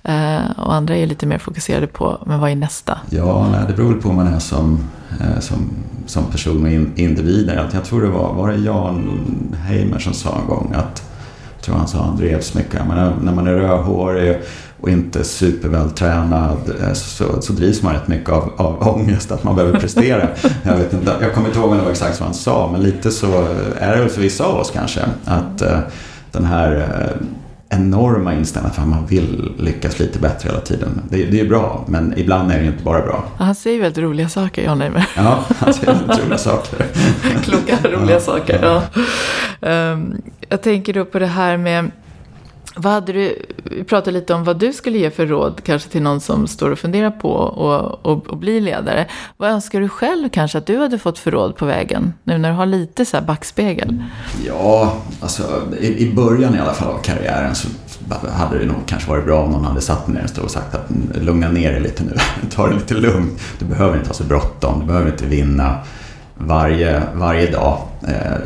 [0.04, 2.98] Eh, och andra är lite mer fokuserade på, men vad är nästa?
[3.10, 4.80] Ja, nej, det beror väl på hur man är som,
[5.22, 5.70] eh, som,
[6.06, 7.70] som person och in, individer.
[7.74, 9.20] Jag tror det var, var det Jan
[9.68, 11.10] Heimer som sa en gång att,
[11.56, 14.38] jag tror han sa han drevs mycket, menar, när man är rödhårig
[14.82, 19.56] och inte supervältränad eh, så, så drivs man rätt mycket av, av ångest att man
[19.56, 20.28] behöver prestera.
[20.64, 22.82] jag, vet inte, jag kommer inte ihåg om det var exakt vad han sa, men
[22.82, 23.48] lite så
[23.80, 25.02] är det väl för vissa av oss kanske.
[25.26, 25.80] Att eh,
[26.34, 27.28] den här eh,
[27.80, 31.02] enorma inställningen att man vill lyckas lite bättre hela tiden.
[31.10, 33.24] Det, det är ju bra, men ibland är det ju inte bara bra.
[33.38, 35.08] Han säger väldigt roliga saker, Jan Heimer.
[35.18, 36.86] Ja, han säger väldigt roliga saker.
[37.44, 38.20] Kloka, roliga Ja.
[38.20, 38.60] saker.
[38.62, 38.82] Ja.
[39.70, 41.92] Ehm, jag tänker då på det här med
[42.76, 46.02] vad hade du, vi pratade lite om vad du skulle ge för råd kanske till
[46.02, 49.08] någon som står och funderar på att och, och bli ledare.
[49.38, 52.14] Vad önskar du själv kanske att du hade fått för råd på vägen?
[52.24, 54.04] Nu när du har lite så här backspegel.
[54.48, 55.44] Ja, alltså
[55.80, 57.68] i, i början i alla fall av karriären så
[58.32, 60.52] hade det nog kanske varit bra om någon hade satt mig ner en stol och
[60.52, 62.16] sagt att lugna ner dig lite nu,
[62.50, 63.42] ta det lite lugnt.
[63.60, 65.78] Du behöver inte ha så bråttom, du behöver inte vinna
[66.36, 67.82] varje, varje dag.
[68.08, 68.38] Eh,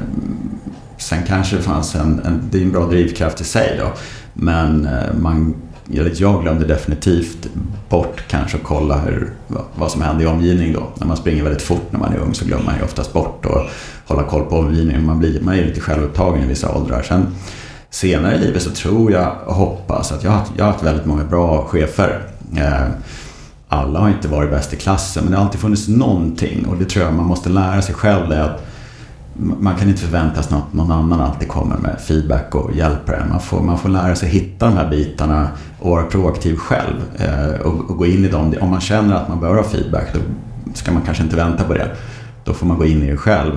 [0.98, 3.92] sen kanske det fanns en, en, det är en bra drivkraft i sig då,
[4.34, 5.56] men eh, man,
[5.86, 7.48] jag glömde definitivt
[7.90, 9.32] bort kanske att kolla hur,
[9.76, 10.88] vad- som händer i omgivningen då.
[11.00, 13.46] När man springer väldigt fort när man är ung så glömmer man ju oftast bort
[13.46, 13.68] att
[14.08, 15.06] hålla koll på omgivningen.
[15.06, 17.02] Man, blir, man är lite självupptagen i vissa åldrar.
[17.02, 17.28] Sen
[17.90, 20.84] senare i livet så tror jag och hoppas att jag har, haft- jag har haft
[20.84, 22.22] väldigt många bra chefer.
[22.58, 22.88] Eh,
[23.68, 26.86] alla har inte varit bäst i klassen men det har alltid funnits någonting och det
[26.86, 28.30] tror jag man måste lära sig själv.
[28.30, 28.64] Det är att
[29.40, 33.30] man kan inte förvänta sig att någon annan alltid kommer med feedback och hjälper en.
[33.30, 35.48] Man får, man får lära sig hitta de här bitarna
[35.80, 36.96] och vara proaktiv själv.
[37.18, 38.54] Eh, och, och gå in i dem.
[38.62, 40.20] Om man känner att man behöver ha feedback då
[40.74, 41.92] ska man kanske inte vänta på det.
[42.44, 43.52] Då får man gå in i det själv.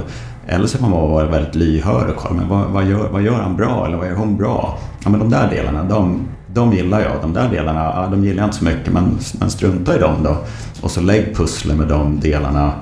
[0.46, 3.42] Eller så får man vara väldigt lyhörd och kolla, men vad, vad, gör, vad gör
[3.42, 4.78] han bra eller vad gör hon bra?
[5.04, 7.12] Ja, men de där delarna, de, de gillar jag.
[7.22, 10.14] De där delarna, ja, de gillar jag inte så mycket, men, men strunta i dem
[10.22, 10.36] då.
[10.80, 12.72] Och så lägg pusslet med de delarna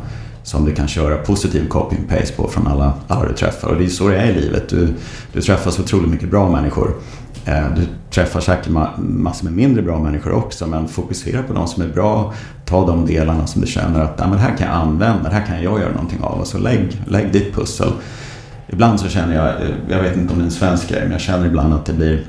[0.43, 3.69] som du kan köra positiv copy and paste på från alla, alla du träffar.
[3.69, 4.69] Och det är så det är i livet.
[4.69, 4.95] Du,
[5.33, 6.95] du träffar så otroligt mycket bra människor.
[7.45, 11.83] Eh, du träffar säkert massor med mindre bra människor också, men fokusera på de som
[11.83, 12.33] är bra.
[12.65, 15.47] Ta de delarna som du känner att men det här kan jag använda, det här
[15.47, 16.41] kan jag göra någonting av.
[16.41, 17.93] Och så lägg, lägg ditt pussel.
[18.69, 21.13] Ibland så känner jag, eh, jag vet inte om det är en svensk grej, men
[21.13, 22.25] jag känner ibland att det blir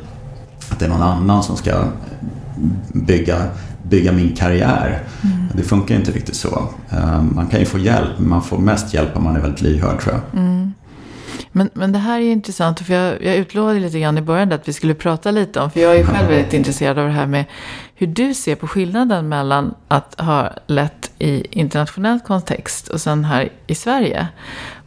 [0.71, 1.83] att det är någon annan som ska
[2.93, 3.37] bygga,
[3.83, 5.03] bygga min karriär.
[5.53, 6.67] Det funkar inte riktigt så.
[6.91, 9.61] Eh, Man kan ju få hjälp, men man får mest hjälp om man är väldigt
[9.61, 10.21] lyhörd tror jag.
[11.51, 14.67] Men, men det här är intressant, för jag, jag utlovade lite grann i början att
[14.67, 17.45] vi skulle prata lite om, för jag är själv väldigt intresserad av det här med
[17.95, 23.49] hur du ser på skillnaden mellan att ha lett i internationell kontext och sen här
[23.67, 24.27] i Sverige.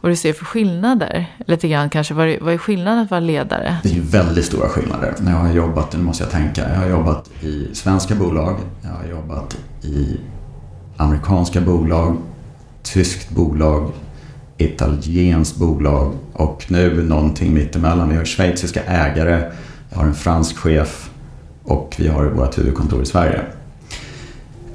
[0.01, 3.77] Vad du ser för skillnader, lite grann kanske, vad är, skillnaden att vara ledare?
[3.83, 5.15] Det är ju väldigt stora skillnader.
[5.19, 8.89] När jag har jobbat, nu måste jag tänka, jag har jobbat i svenska bolag, jag
[8.89, 10.17] har jobbat i
[10.97, 12.17] amerikanska bolag,
[12.83, 13.91] tyskt bolag,
[14.57, 18.09] italienskt bolag och nu någonting mittemellan.
[18.09, 19.51] Vi har schweiziska ägare,
[19.89, 21.09] jag har en fransk chef
[21.63, 23.41] och vi har vårt huvudkontor i Sverige.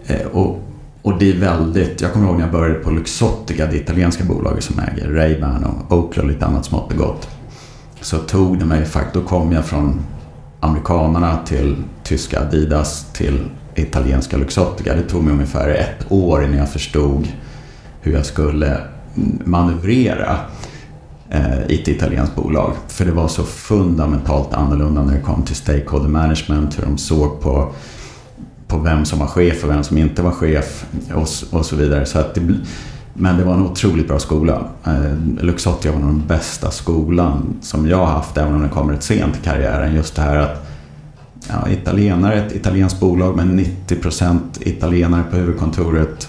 [0.06, 0.67] Eh, och,
[1.08, 4.64] och det är väldigt, jag kommer ihåg när jag började på Luxottica, det italienska bolaget
[4.64, 7.28] som äger Ray-Ban och Oakley och lite annat smått och gott.
[8.00, 10.00] Så tog det mig, faktiskt, då kom jag från
[10.60, 13.40] amerikanerna till tyska Adidas till
[13.74, 14.94] italienska Luxottica.
[14.94, 17.28] Det tog mig ungefär ett år innan jag förstod
[18.00, 18.80] hur jag skulle
[19.44, 20.36] manövrera
[21.30, 22.72] eh, i ett italienskt bolag.
[22.88, 27.40] För det var så fundamentalt annorlunda när det kom till stakeholder management, hur de såg
[27.40, 27.72] på,
[28.68, 32.06] på vem som var chef och vem som inte var chef och, och så vidare.
[32.06, 32.40] Så att det,
[33.14, 34.64] men det var en otroligt bra skola.
[34.84, 38.92] Eh, Luxottia var nog den bästa skolan som jag har haft, även om den kommer
[38.92, 39.94] rätt sent i karriären.
[39.94, 40.66] Just det här att
[41.48, 43.46] ja, italienare, ett italienskt bolag med
[43.88, 46.28] 90% italienare på huvudkontoret.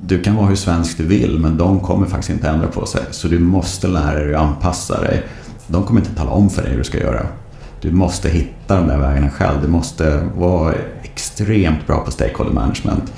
[0.00, 3.02] Du kan vara hur svensk du vill, men de kommer faktiskt inte ändra på sig.
[3.10, 5.22] Så du måste lära dig att anpassa dig.
[5.66, 7.26] De kommer inte tala om för dig hur du ska göra.
[7.80, 9.62] Du måste hitta de där vägarna själv.
[9.62, 10.74] Du måste vara
[11.12, 13.12] extremt bra på stakeholder management.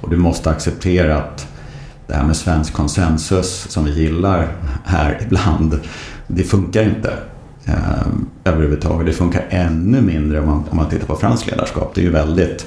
[0.00, 1.46] Och du måste acceptera att
[2.06, 4.48] det här med svensk konsensus som vi gillar
[4.84, 5.80] här ibland,
[6.26, 7.12] det funkar inte
[7.64, 8.06] eh,
[8.44, 9.06] överhuvudtaget.
[9.06, 11.94] Det funkar ännu mindre om man, om man tittar på franskt ledarskap.
[11.94, 12.66] Det är ju väldigt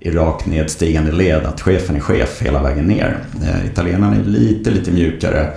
[0.00, 3.18] i rakt nedstigande led, att chefen är chef hela vägen ner.
[3.42, 5.50] Eh, italienarna är lite, lite mjukare.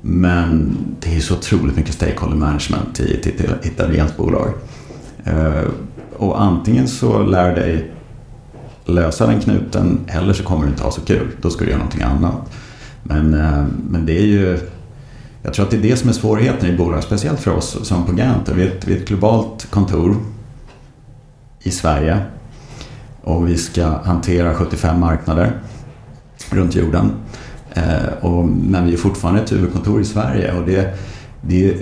[0.00, 3.26] Men det är så otroligt mycket stakeholder management i ett
[3.66, 4.48] italienskt bolag.
[5.24, 5.62] Eh,
[6.16, 7.90] och antingen så lär dig
[8.84, 11.28] lösa den knuten eller så kommer du inte ha så kul.
[11.42, 12.52] Då ska du göra någonting annat.
[13.02, 14.58] Men, eh, men det är ju...
[15.42, 18.06] Jag tror att det är det som är svårigheten i bolag, speciellt för oss som
[18.06, 18.54] på Ganter.
[18.54, 20.16] Vi är ett, vi är ett globalt kontor
[21.62, 22.18] i Sverige
[23.22, 25.52] och vi ska hantera 75 marknader
[26.50, 27.12] runt jorden.
[27.74, 30.98] Eh, och, men vi är fortfarande ett huvudkontor i Sverige och det,
[31.40, 31.76] det,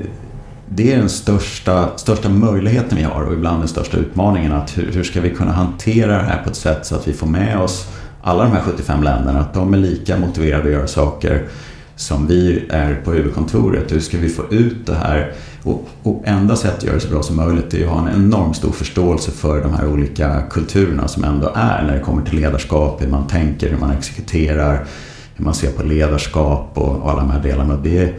[0.70, 4.52] det är den största, största möjligheten vi har och ibland den största utmaningen.
[4.52, 7.12] Att hur, hur ska vi kunna hantera det här på ett sätt så att vi
[7.12, 7.88] får med oss
[8.22, 11.48] alla de här 75 länderna, att de är lika motiverade att göra saker
[11.96, 13.92] som vi är på huvudkontoret.
[13.92, 15.32] Hur ska vi få ut det här?
[15.62, 18.14] Och, och enda sättet att göra det så bra som möjligt är att ha en
[18.14, 22.40] enormt stor förståelse för de här olika kulturerna som ändå är när det kommer till
[22.40, 24.86] ledarskap, hur man tänker, hur man exekuterar,
[25.34, 27.76] hur man ser på ledarskap och, och alla de här delarna.
[27.76, 28.14] Det,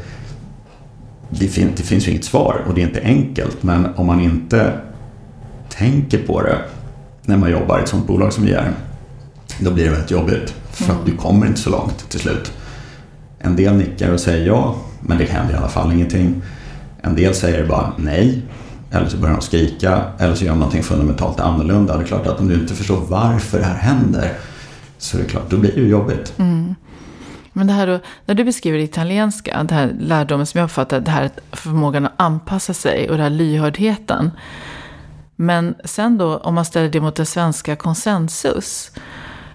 [1.30, 4.20] det, fin, det finns ju inget svar och det är inte enkelt men om man
[4.20, 4.72] inte
[5.70, 6.58] tänker på det
[7.22, 8.74] när man jobbar i ett sånt bolag som vi är
[9.60, 10.54] då blir det väldigt jobbigt.
[10.72, 12.52] För att du kommer inte så långt till slut.
[13.40, 16.42] En del nickar och säger ja, men det händer i alla fall ingenting.
[17.02, 18.42] En del säger bara nej,
[18.92, 21.98] eller så börjar de skrika, eller så gör de någonting fundamentalt annorlunda.
[21.98, 24.34] Det är klart att om du inte förstår varför det här händer,
[24.98, 26.34] så är det klart, då blir det ju jobbigt.
[26.38, 26.76] Mm.
[27.54, 31.00] Men det här då, när du beskriver det italienska, det här lärdomen som jag uppfattar,
[31.00, 34.32] det här förmågan att anpassa sig och den här lyhördheten.
[35.36, 38.92] Men sen då, om man ställer det mot det svenska konsensus,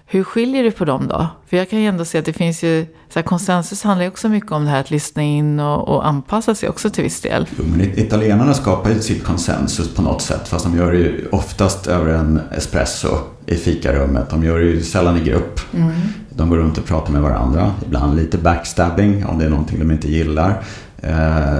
[0.07, 1.27] hur skiljer du på dem då?
[1.47, 4.09] För jag kan ju ändå se att det finns ju, så här, konsensus handlar ju
[4.09, 7.21] också mycket om det här att lyssna in och, och anpassa sig också till viss
[7.21, 7.47] del.
[7.57, 11.27] Jo, men italienarna skapar ju sitt konsensus på något sätt, fast de gör det ju
[11.31, 14.29] oftast över en espresso i fikarummet.
[14.29, 15.59] De gör det ju sällan i grupp.
[15.73, 15.91] Mm.
[16.29, 19.91] De går runt och pratar med varandra, ibland lite backstabbing om det är någonting de
[19.91, 20.63] inte gillar.
[21.07, 21.57] Eh,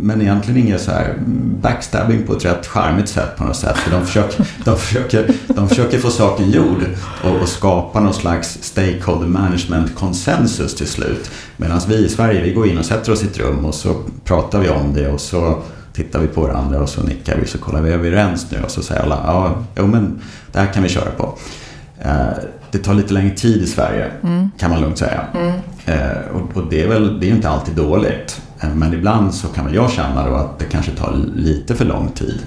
[0.00, 1.14] men egentligen inget så här
[1.62, 3.76] backstabbing på ett rätt charmigt sätt på något sätt.
[3.76, 6.84] För de försöker, de försöker, de försöker få saken gjord
[7.24, 11.30] och, och skapa någon slags stakeholder management konsensus till slut.
[11.56, 13.94] Medan vi i Sverige, vi går in och sätter oss i ett rum och så
[14.24, 17.58] pratar vi om det och så tittar vi på varandra och så nickar vi så
[17.58, 18.58] kollar vi, är vi överens nu?
[18.64, 20.20] Och så säger alla, ja, jo men
[20.52, 21.38] det här kan vi köra på.
[22.00, 22.26] Eh,
[22.70, 24.50] det tar lite längre tid i Sverige, mm.
[24.58, 25.20] kan man lugnt säga.
[25.34, 25.52] Mm.
[25.86, 26.18] Eh,
[26.54, 28.42] och, det är väl, det är inte alltid dåligt.
[28.60, 31.84] Eh, men ibland så kan väl jag känna då att det kanske tar lite för
[31.84, 32.40] lång tid.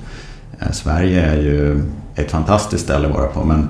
[0.60, 1.84] Eh, Sverige är ju
[2.16, 3.68] ett fantastiskt ställe att vara på men,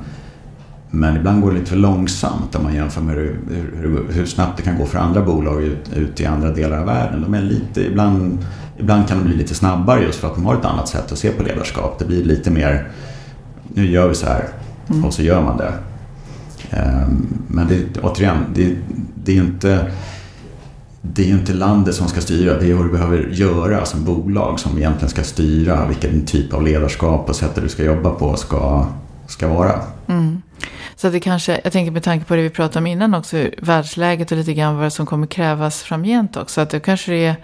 [0.90, 3.40] men ibland går det lite för långsamt om man jämför med hur,
[3.76, 6.86] hur, hur snabbt det kan gå för andra bolag ut, ut, i andra delar av
[6.86, 7.22] världen.
[7.22, 8.46] De är lite, ibland,
[8.78, 11.20] ibland kan de bli lite snabbare just för att de har ett annat sätt att
[11.20, 12.00] se på ledarskap.
[12.00, 12.88] Det blir lite mer,
[13.74, 14.48] nu gör vi så här
[14.90, 15.06] mm.
[15.06, 15.74] och så gör man det.
[16.70, 18.76] Ehm, men det, återigen, det,
[19.24, 19.92] det är inte
[21.02, 24.06] det är ju inte landet som ska styra, det är vad du behöver göra som
[24.06, 28.36] bolag som egentligen ska styra vilken typ av ledarskap och sätt du ska jobba på
[28.36, 28.88] ska,
[29.28, 29.82] ska vara.
[30.08, 30.42] Mm.
[30.96, 34.32] Så det kanske, jag tänker med tanke på det vi pratade om innan också, världsläget
[34.32, 36.62] och lite grann vad som kommer krävas framgent också.
[36.62, 37.36] Att det kanske är,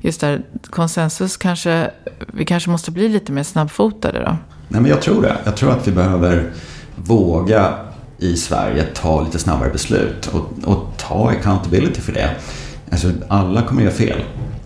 [0.00, 1.90] just där, konsensus kanske,
[2.32, 4.36] vi kanske måste bli lite mer snabbfotade då?
[4.68, 5.36] Nej men jag tror det.
[5.44, 6.50] Jag tror att vi behöver
[6.96, 7.74] våga
[8.18, 12.30] i Sverige ta lite snabbare beslut och, och ta accountability för det.
[12.94, 14.24] Alltså, alla kommer göra fel.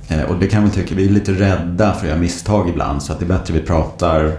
[0.09, 3.03] Eh, och det kan vi tycka, vi är lite rädda för att göra misstag ibland
[3.03, 4.33] så att det är bättre att vi pratar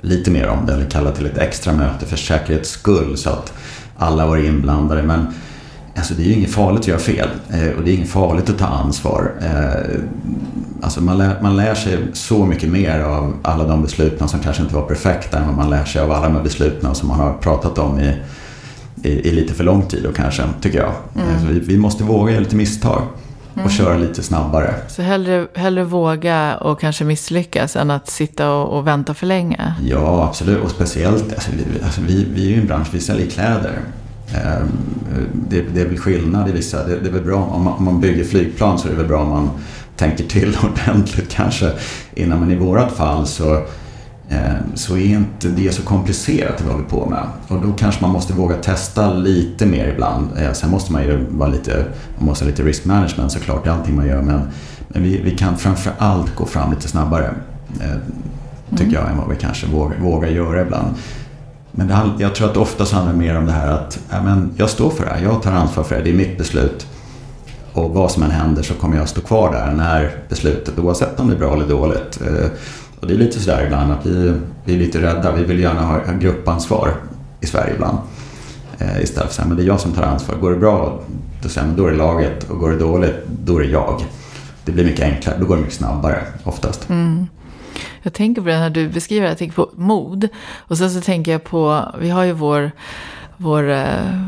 [0.00, 3.52] lite mer om det eller kallar till ett extra möte för säkerhets skull så att
[3.96, 5.02] alla var inblandade.
[5.02, 5.26] Men
[5.96, 8.50] alltså, det är ju inget farligt att göra fel eh, och det är inget farligt
[8.50, 9.32] att ta ansvar.
[9.40, 10.00] Eh,
[10.82, 14.62] alltså, man, lär, man lär sig så mycket mer av alla de besluten som kanske
[14.62, 17.32] inte var perfekta än vad man lär sig av alla de besluten som man har
[17.32, 18.14] pratat om i,
[19.02, 20.92] i, i lite för lång tid då kanske, tycker jag.
[21.14, 21.34] Mm.
[21.34, 23.02] Alltså, vi, vi måste våga göra lite misstag
[23.54, 23.70] och mm.
[23.70, 24.74] köra lite snabbare.
[24.88, 29.74] Så hellre, hellre våga och kanske misslyckas än att sitta och, och vänta för länge?
[29.84, 30.64] Ja, absolut.
[30.64, 31.50] Och speciellt, alltså,
[31.84, 33.78] alltså, vi, vi är ju en bransch, vi säljer kläder.
[34.34, 34.68] Ehm,
[35.48, 37.84] det, det, är väl skillnad i vissa, det, det är väl bra om man, om
[37.84, 39.50] man bygger flygplan så är det väl bra om man
[39.96, 41.72] tänker till ordentligt kanske
[42.14, 42.40] innan.
[42.40, 43.66] Men i vårat fall så
[44.74, 47.26] så är inte det så komplicerat det vi håller på med.
[47.48, 50.28] Och då kanske man måste våga testa lite mer ibland.
[50.38, 51.84] Eh, sen måste man ju vara lite,
[52.18, 54.22] man måste ha lite risk management såklart i allting man gör.
[54.22, 54.40] Men,
[54.88, 57.34] men vi, vi kan framför allt gå fram lite snabbare.
[57.80, 57.96] Eh,
[58.70, 58.94] tycker mm.
[58.94, 60.94] jag än vad vi kanske vågar, vågar göra ibland.
[61.70, 64.54] Men det, jag tror att det oftast handlar mer om det här att ja, men
[64.56, 66.86] jag står för det här, jag tar ansvar för det, det är mitt beslut.
[67.72, 71.28] Och vad som än händer så kommer jag stå kvar där när beslutet, oavsett om
[71.28, 72.20] det är bra eller dåligt.
[73.04, 74.34] Och det är lite sådär ibland att vi,
[74.64, 75.32] vi är lite rädda.
[75.32, 76.94] Vi vill gärna ha gruppansvar
[77.40, 77.98] i Sverige ibland.
[78.78, 80.36] Eh, istället för att säga, men det är jag som tar ansvar.
[80.36, 81.00] Går det bra,
[81.42, 82.50] då, säger man, då är det laget.
[82.50, 84.04] Och går det dåligt, då är det jag.
[84.64, 85.36] Det blir mycket enklare.
[85.40, 86.88] Då går det mycket snabbare oftast.
[86.88, 87.26] Mm.
[88.02, 89.30] Jag tänker på det när du beskriver det.
[89.30, 90.28] Jag tänker på mod.
[90.56, 92.70] Och sen så tänker jag på, vi har ju vår,
[93.36, 94.20] vår eh,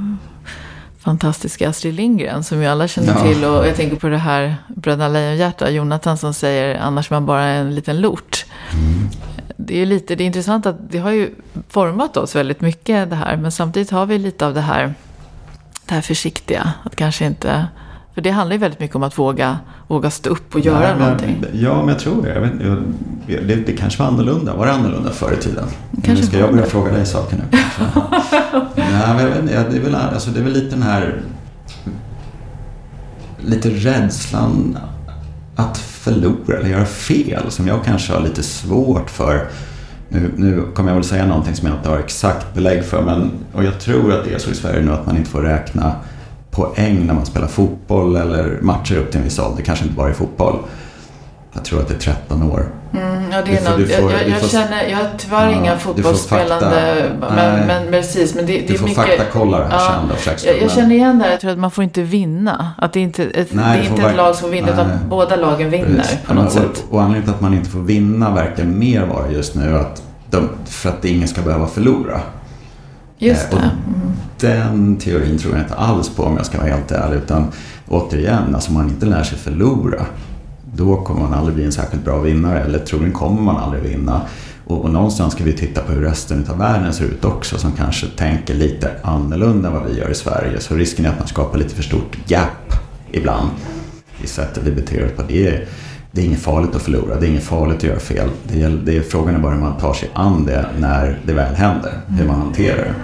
[1.06, 3.22] fantastiska Astrid Lindgren som ju alla känner ja.
[3.22, 3.44] till.
[3.44, 7.44] Och jag tänker på det här Bröderna Lejonhjärta, Jonathan som säger annars är man bara
[7.44, 8.44] en liten lort.
[8.72, 9.08] Mm.
[9.56, 11.34] Det är lite, det är intressant att det har ju
[11.68, 13.36] format oss väldigt mycket det här.
[13.36, 14.94] Men samtidigt har vi lite av det här,
[15.86, 16.72] det här försiktiga.
[16.82, 17.66] Att kanske inte
[18.16, 19.58] för det handlar ju väldigt mycket om att våga,
[19.88, 21.44] våga stå upp och göra Nej, någonting.
[21.52, 22.34] Ja, men jag tror det.
[22.34, 22.52] Jag vet,
[23.26, 23.54] jag, det.
[23.54, 24.56] Det kanske var annorlunda.
[24.56, 25.64] Var det annorlunda förr i tiden?
[25.92, 27.42] Kanske nu ska jag börja fråga dig saker nu.
[28.76, 31.20] Nej, men jag vet, det, är väl, alltså, det är väl lite den här...
[33.38, 34.78] Lite rädslan
[35.56, 39.48] att förlora eller göra fel som jag kanske har lite svårt för.
[40.08, 43.02] Nu, nu kommer jag väl säga någonting som jag inte har exakt belägg för.
[43.02, 45.42] Men, och jag tror att det är så i Sverige nu att man inte får
[45.42, 45.94] räkna
[46.56, 49.62] poäng när man spelar fotboll eller matcher upp till en viss ålder.
[49.62, 50.58] Kanske inte bara i fotboll.
[51.52, 52.66] Jag tror att det är 13 år.
[52.92, 55.58] Mm, ja, det är får, något, får, jag, jag, får, känner, jag har tyvärr ja,
[55.58, 58.34] inga fotbollsspelande, men, men, precis.
[58.34, 60.94] Men det, det du får mycket, faktakolla det här ja, sen då, jag, jag känner
[60.94, 62.70] igen det här, jag tror att man får inte vinna.
[62.78, 65.70] Att det inte ett, nej, det är inte ett lag som vinner, utan båda lagen
[65.70, 66.18] vinner precis.
[66.26, 66.84] på något och, sätt.
[66.88, 70.02] Och, och anledningen till att man inte får vinna verkar mer vara just nu att
[70.30, 72.20] de, för att ingen ska behöva förlora.
[73.18, 73.64] Just eh, det.
[73.64, 74.12] Mm.
[74.40, 77.16] Den teorin tror jag inte alls på om jag ska vara helt ärlig.
[77.16, 77.46] Utan
[77.88, 80.06] återigen, alltså om man inte lär sig förlora
[80.76, 82.60] då kommer man aldrig bli en särskilt bra vinnare.
[82.60, 84.20] Eller troligen kommer man aldrig vinna.
[84.66, 87.72] Och, och någonstans ska vi titta på hur resten av världen ser ut också som
[87.72, 90.60] kanske tänker lite annorlunda än vad vi gör i Sverige.
[90.60, 92.72] Så risken är att man skapar lite för stort gap
[93.12, 93.50] ibland
[94.22, 95.22] i sättet vi beter oss på.
[95.28, 95.68] Det
[96.12, 98.28] det är inget farligt att förlora, det är inget farligt att göra fel.
[98.42, 101.32] Det är, det är, frågan är bara hur man tar sig an det när det
[101.32, 102.94] väl händer, hur man hanterar det.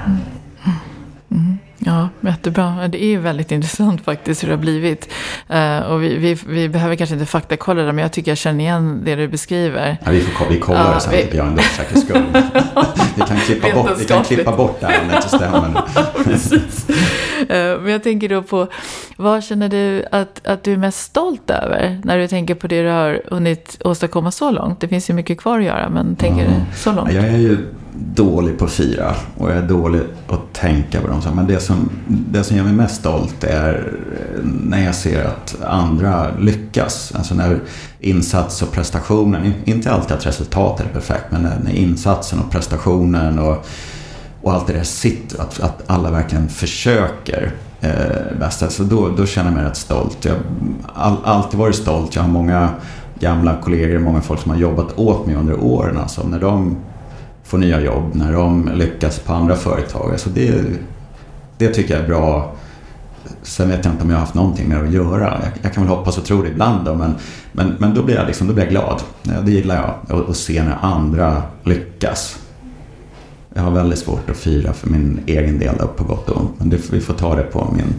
[1.85, 2.89] Ja, jättebra.
[2.89, 5.13] Det är väldigt intressant faktiskt hur det har blivit.
[5.51, 8.65] Uh, och vi, vi, vi, behöver kanske inte faktakolla det, men jag tycker jag känner
[8.65, 9.97] igen det du beskriver.
[10.05, 11.33] Ja, vi, får, vi kollar ja, det sen, vi...
[11.33, 12.23] Björn, för säkerhets skull.
[13.17, 15.83] vi, kan klippa bort, vi kan klippa bort det här om det inte stämmer.
[16.25, 16.87] Precis.
[17.41, 18.67] Uh, men jag tänker då på,
[19.17, 22.83] vad känner du att, att du är mest stolt över när du tänker på det
[22.83, 24.81] du har hunnit åstadkomma så långt?
[24.81, 26.61] Det finns ju mycket kvar att göra, men tänker mm.
[26.75, 27.13] så långt?
[27.13, 27.59] Jag är ju
[27.95, 31.21] dålig på att fira och jag är dålig att tänka på dem.
[31.35, 35.63] Men det som, det som gör mig mest stolt är eh, när jag ser att
[35.65, 37.13] andra lyckas.
[37.15, 37.61] Alltså när
[38.01, 43.39] insats och prestationen, inte alltid att resultatet är perfekt, men när, när insatsen och prestationen
[43.39, 43.67] och,
[44.43, 48.59] och allt det där sitter, att, att alla verkligen försöker eh, bästa.
[48.59, 50.25] Så alltså då, då känner jag mig rätt stolt.
[50.25, 50.41] Jag har
[51.11, 52.15] all, alltid varit stolt.
[52.15, 52.69] Jag har många
[53.21, 55.99] gamla kollegor, många folk som har jobbat åt mig under åren.
[55.99, 56.77] Alltså när de
[57.53, 60.11] får nya jobb, när de lyckas på andra företag.
[60.13, 60.65] Alltså det,
[61.59, 62.55] det tycker jag är bra.
[63.43, 65.41] Sen vet jag inte om jag har haft någonting med att göra.
[65.43, 67.15] Jag, jag kan väl hoppas och tro det ibland då, men,
[67.53, 69.03] men, men då, blir jag liksom, då blir jag glad.
[69.45, 72.39] Det gillar jag, att se när andra lyckas.
[73.55, 76.53] Jag har väldigt svårt att fira för min egen del upp på gott och ont.
[76.59, 77.95] Men det, vi får ta det på min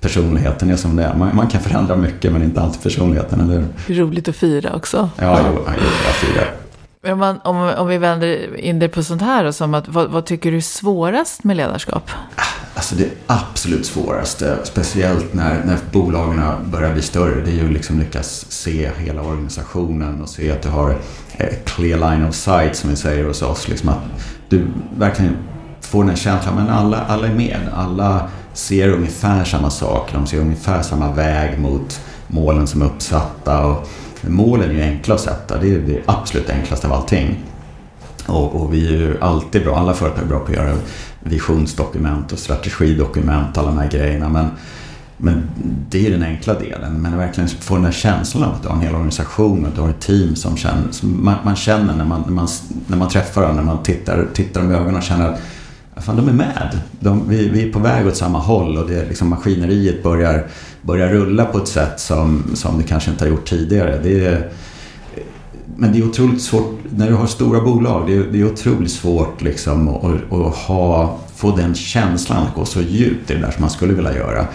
[0.00, 1.14] personligheten är som det är.
[1.14, 3.94] Man, man, kan förändra mycket men inte alltid personligheten, eller hur?
[3.94, 5.10] Roligt att fira också.
[5.16, 5.74] Ja, jo, jag,
[6.06, 6.59] jag firar.
[7.06, 10.26] Om, man, om, om vi vänder in det på sånt här, som att, vad, vad,
[10.26, 12.10] tycker du är svårast med ledarskap?
[12.36, 12.42] Ah,
[12.74, 17.98] alltså det absolut svåraste, speciellt när, när bolagen börjar bli större, det är ju liksom
[17.98, 20.90] lyckas se hela organisationen och se att du har
[21.36, 23.68] eh, clear line of sight som vi säger hos oss.
[23.68, 24.02] Liksom att
[24.48, 25.36] du verkligen
[25.80, 27.60] får den känslan, men alla, alla är med.
[27.74, 33.66] Alla ser ungefär samma sak, de ser ungefär samma väg mot målen som är uppsatta.
[33.66, 33.88] Och,
[34.26, 37.36] Målen är ju enkla att sätta, det är det absolut enklaste av allting.
[38.26, 40.74] Och, och, vi är ju alltid bra, alla företag är bra på att göra
[41.20, 44.28] visionsdokument och strategidokument och alla de här grejerna.
[44.28, 44.46] Men,
[45.16, 45.42] men
[45.88, 47.02] det är den enkla delen.
[47.02, 49.74] Men att verkligen få den där känslan av att du har en hel organisation, att
[49.74, 52.48] du har ett team som, känner, som man, man, känner när man, när man,
[52.86, 55.40] när man träffar dem, när man tittar, tittar dem i ögonen och känner att
[56.02, 56.78] fan, de är med.
[57.00, 60.46] De, vi, vi är på väg åt samma håll och det, liksom, maskineriet börjar,
[60.82, 64.00] börjar rulla på ett sätt som, som det kanske inte har gjort tidigare.
[64.02, 64.48] Det är,
[65.76, 68.92] men det är otroligt svårt, när du har stora bolag, det är, det är otroligt
[68.92, 73.50] svårt liksom att, att ha, få den känslan att gå så djupt i det där
[73.50, 74.46] som man skulle vilja göra.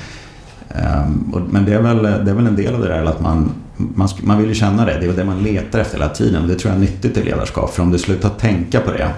[0.70, 3.52] Ehm, men det är, väl, det är väl en del av det där att man,
[3.78, 6.48] man, man vill ju känna det, det är det man letar efter hela tiden.
[6.48, 9.10] Det tror jag är nyttigt i ledarskap, för om du slutar tänka på det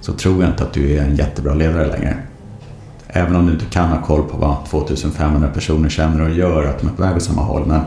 [0.00, 2.16] så tror jag inte att du är en jättebra ledare längre.
[3.08, 6.80] Även om du inte kan ha koll på vad 2500 personer känner och gör, att
[6.80, 7.66] de är på väg åt samma håll.
[7.66, 7.80] Men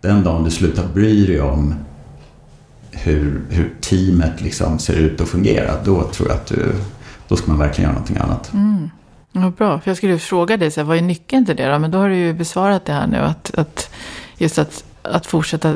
[0.00, 1.74] den dagen du slutar bry dig om
[2.90, 6.74] hur, hur teamet liksom ser ut och fungerar, då tror jag att du,
[7.28, 8.52] då ska man verkligen göra någonting annat.
[8.52, 8.90] Mm.
[9.32, 11.78] Ja, bra, för jag skulle fråga dig, så här, vad är nyckeln till det då?
[11.78, 13.90] Men då har du ju besvarat det här nu, att, att
[14.36, 15.74] just att, att fortsätta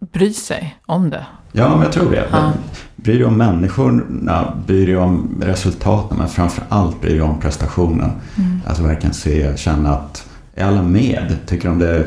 [0.00, 1.26] bry sig om det.
[1.56, 2.24] Ja, men jag tror det.
[2.30, 2.52] Ja.
[2.96, 8.10] Bryr dig om människorna, bryr dig om resultaten, men framför allt bryr dig om prestationen.
[8.36, 8.60] Mm.
[8.66, 11.36] Alltså verkligen se, känna att är alla med?
[11.46, 12.06] Tycker de det,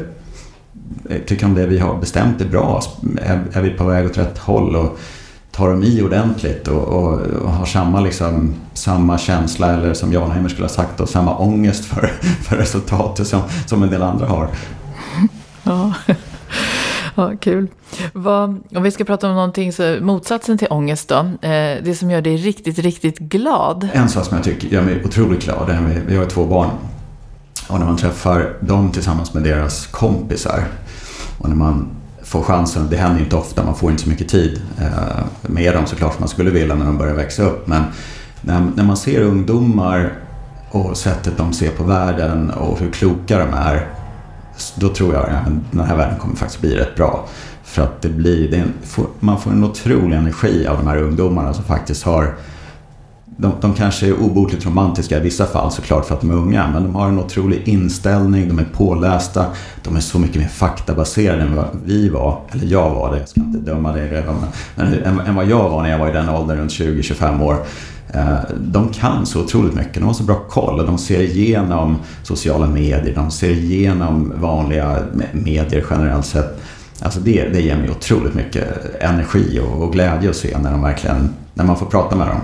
[1.26, 2.82] tycker de det vi har bestämt är bra?
[3.22, 4.76] Är, är vi på väg åt rätt håll?
[4.76, 5.00] Och
[5.52, 10.32] tar de i ordentligt och, och, och, har samma, liksom, samma känsla eller som Jan
[10.32, 12.08] Heimer skulle ha sagt och samma ångest för,
[12.43, 14.48] för resultatet som, som en del andra har.
[15.64, 15.93] Ja.
[17.18, 17.68] Ja, kul.
[18.13, 21.15] Vad, om vi ska prata om någonting, så motsatsen till ångest då.
[21.15, 23.89] Eh, det som gör dig riktigt, riktigt glad.
[23.93, 26.70] En sak som jag tycker gör mig otroligt glad, är vi har två barn.
[27.68, 30.63] Och när man träffar dem tillsammans med deras kompisar.
[31.38, 31.88] Och när man
[32.24, 35.74] får chansen, det händer ju inte ofta, man får inte så mycket tid eh, med
[35.74, 37.68] dem såklart som man skulle vilja när de börjar växa upp.
[37.68, 37.84] Men
[38.41, 40.13] när, när man ser ungdomar
[40.70, 43.97] och sättet de ser på världen och hur kloka de är
[44.76, 47.28] då tror jag att den här världen kommer faktiskt bli rätt bra.
[47.64, 48.74] För att det blir, det en,
[49.20, 52.36] man får en otrolig energi av de här ungdomarna som faktiskt har
[53.38, 56.68] de, de kanske är obotligt romantiska i vissa fall såklart för att de är unga,
[56.74, 59.46] men de har en otrolig inställning, de är pålästa,
[59.84, 63.30] de är så mycket mer faktabaserade än vad vi var, eller jag var det, jag
[63.30, 64.36] ska inte döma dig redan,
[64.76, 67.58] men än, än vad jag var när jag var i den åldern, runt 20-25 år.
[68.14, 71.98] Eh, de kan så otroligt mycket, de har så bra koll och de ser igenom
[72.24, 74.98] sociala medier, de ser igenom vanliga
[75.32, 76.62] medier generellt sett.
[77.02, 78.68] Alltså det, det ger mig otroligt mycket
[79.00, 82.40] energi och, och glädje att se när, de verkligen, när man får prata med dem.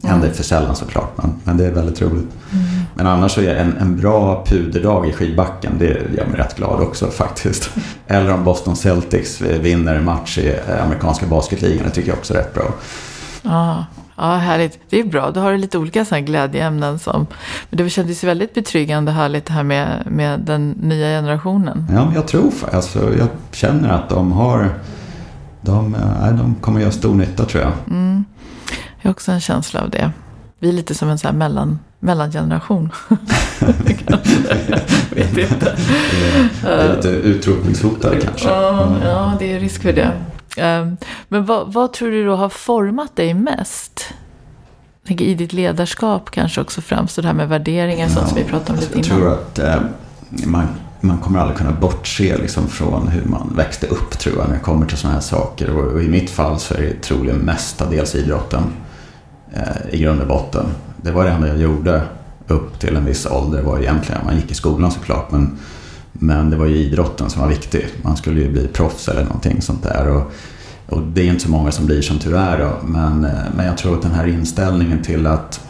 [0.00, 2.28] Det händer för sällan såklart, men, men det är väldigt roligt.
[2.52, 2.64] Mm.
[2.94, 6.80] Men annars så är en, en bra puderdag i skidbacken, det gör mig rätt glad
[6.80, 7.70] också faktiskt.
[8.06, 12.38] Eller om Boston Celtics vinner en match i amerikanska basketligan, det tycker jag också är
[12.38, 12.64] rätt bra.
[13.42, 13.84] Ja,
[14.20, 14.78] Ja, härligt.
[14.90, 15.30] Det är bra.
[15.30, 16.98] Då har du lite olika sådana glädjeämnen.
[16.98, 17.26] Som,
[17.70, 21.86] men det kändes väldigt betryggande och härligt det här med, med den nya generationen.
[21.92, 24.74] Ja, jag tror alltså, jag känner att de har,
[25.60, 27.72] de, nej, de kommer göra stor nytta tror jag.
[27.90, 28.24] Mm.
[29.00, 30.10] Jag har också en känsla av det.
[30.58, 32.92] Vi är lite som en sån här mellan, mellangeneration.
[35.10, 35.76] Vet inte.
[36.62, 38.48] Det är lite utrotningshotade kanske.
[38.48, 39.02] Mm.
[39.02, 40.12] Ja, det är risk för det.
[40.56, 40.96] Ehm,
[41.28, 44.14] men vad, vad, tror du då har format dig mest?
[45.06, 48.72] Tänker i ditt ledarskap kanske också främst, det här med värderingar ja, som vi pratade
[48.72, 49.08] om lite innan.
[49.08, 49.80] Jag tror att eh,
[50.46, 50.66] man,
[51.00, 54.60] man kommer aldrig kunna bortse liksom från hur man växte upp tror jag när det
[54.60, 55.76] kommer till sådana här saker.
[55.76, 58.62] Och, och, i mitt fall så är det troligen mestadels idrotten
[59.52, 60.66] Eh, i grund och botten.
[60.96, 62.02] Det var det enda jag gjorde
[62.46, 65.58] upp till en viss ålder var egentligen, man gick i skolan såklart, men
[66.20, 67.86] men det var ju idrotten som var viktig.
[68.02, 70.08] Man skulle ju bli proffs eller någonting sånt där.
[70.08, 70.32] Och,
[70.86, 72.86] och det är inte så många som blir som tur är då.
[72.86, 75.60] Men, eh, men jag tror att den här inställningen till att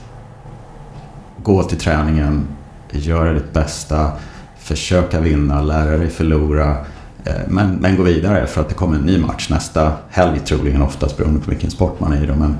[1.42, 2.46] gå till träningen,
[2.90, 4.12] göra ditt bästa,
[4.58, 6.76] försöka vinna, lära dig förlora.
[7.24, 10.82] Eh, men, men gå vidare för att det kommer en ny match nästa helg troligen
[10.82, 12.26] oftast beroende på vilken sport man är i.
[12.26, 12.34] Då.
[12.34, 12.56] Men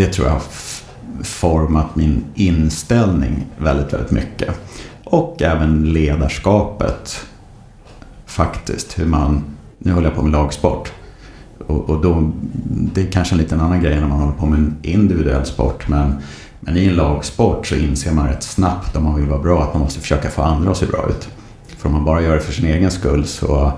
[0.00, 0.42] det tror jag har
[1.22, 4.54] format min inställning väldigt, väldigt mycket.
[5.04, 7.26] Och även ledarskapet
[8.26, 8.98] faktiskt.
[8.98, 9.42] Hur man,
[9.78, 10.92] nu håller jag på med lagsport.
[11.66, 12.32] Och, och då,
[12.64, 15.88] det är kanske en liten annan grej när man håller på med en individuell sport.
[15.88, 16.14] Men,
[16.60, 19.74] men i en lagsport så inser man rätt snabbt om man vill vara bra att
[19.74, 21.28] man måste försöka få andra att se bra ut.
[21.78, 23.72] För om man bara gör det för sin egen skull så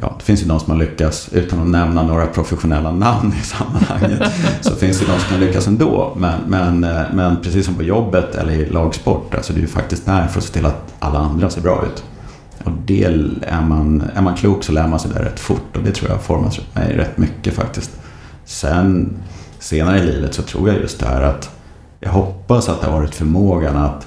[0.00, 3.44] Ja, det finns ju de som har lyckats, utan att nämna några professionella namn i
[3.44, 6.16] sammanhanget, så finns det de som har lyckats ändå.
[6.16, 6.80] Men, men,
[7.12, 10.38] men precis som på jobbet eller i lagsport, alltså det är ju faktiskt där för
[10.38, 12.04] att se till att alla andra ser bra ut.
[12.64, 13.04] Och det
[13.42, 16.10] är man, är man klok så lär man sig det rätt fort och det tror
[16.10, 17.90] jag har format mig rätt mycket faktiskt.
[18.44, 19.16] Sen
[19.58, 21.50] senare i livet så tror jag just det här att
[22.00, 24.06] jag hoppas att det har varit förmågan att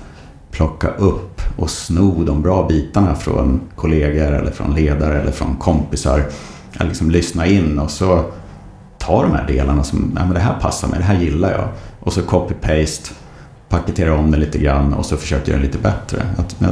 [0.52, 6.24] plocka upp och sno de bra bitarna från kollegor eller från ledare eller från kompisar.
[6.78, 8.26] Att liksom lyssna in och så
[8.98, 11.68] ta de här delarna som, ja men det här passar mig, det här gillar jag.
[12.00, 13.12] Och så copy-paste
[13.70, 16.26] paketera om det lite grann och så försöka göra det lite bättre.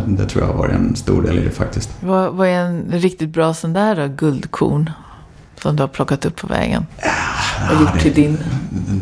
[0.08, 1.90] Det tror jag har varit en stor del i det faktiskt.
[2.00, 4.92] Vad, vad är en riktigt bra sån där då, guldkorn?
[5.62, 6.86] Som du har plockat upp på vägen?
[7.02, 8.38] Ja, och gjort till din?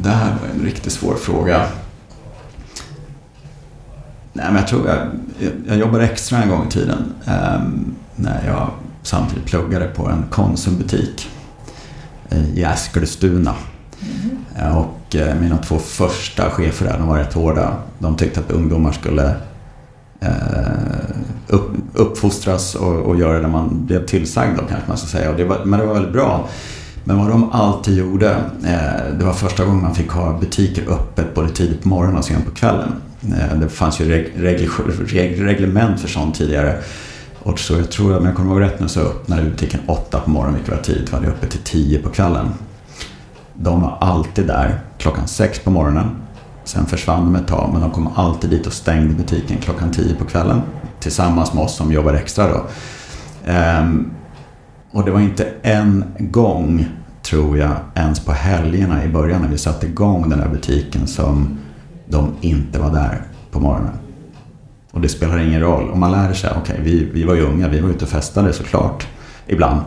[0.04, 1.68] Det här var en riktigt svår fråga.
[4.38, 4.98] Nej, men jag tror jag,
[5.68, 7.14] jag jobbade extra en gång i tiden.
[7.28, 7.62] Eh,
[8.16, 8.70] när jag
[9.04, 11.30] samtidigt pluggade på en Konsumbutik
[12.54, 13.54] i Eskilstuna.
[14.02, 14.78] Mm.
[14.78, 17.76] Och eh, mina två första chefer där, de var rätt hårda.
[18.00, 19.36] De tyckte att ungdomar skulle
[20.20, 20.30] eh,
[21.48, 25.32] upp, uppfostras och, och göra det man blev tillsagd av kanske man ska säga.
[25.32, 26.48] Och det var, men det var väldigt bra.
[27.04, 28.32] Men vad de alltid gjorde,
[28.64, 32.26] eh, det var första gången man fick ha butiker öppet både tidigt på morgonen och
[32.26, 32.94] sent på kvällen.
[33.32, 34.70] Eh, det fanns ju reg, reg,
[35.08, 36.78] reg, reglement för sånt tidigare.
[37.40, 40.30] Och så jag tror, om jag kommer ihåg rätt nu, så öppnade butiken åtta på
[40.30, 41.10] morgonen, vilket var tidigt.
[41.10, 42.50] Vi hade öppet till tio på kvällen.
[43.54, 46.06] De var alltid där klockan sex på morgonen.
[46.64, 50.16] Sen försvann de ett tag, men de kom alltid dit och stängde butiken klockan tio
[50.16, 50.62] på kvällen.
[51.00, 52.66] Tillsammans med oss som jobbar extra då.
[53.46, 54.12] Ehm,
[54.92, 56.86] och det var inte en gång,
[57.22, 61.58] tror jag, ens på helgerna i början när vi satte igång den här butiken som
[62.06, 63.94] de inte var där på morgonen.
[64.92, 65.90] Och det spelar ingen roll.
[65.90, 68.12] Om man lär sig, okej, okay, vi, vi var ju unga, vi var ute och
[68.12, 69.08] festade såklart.
[69.48, 69.82] Ibland.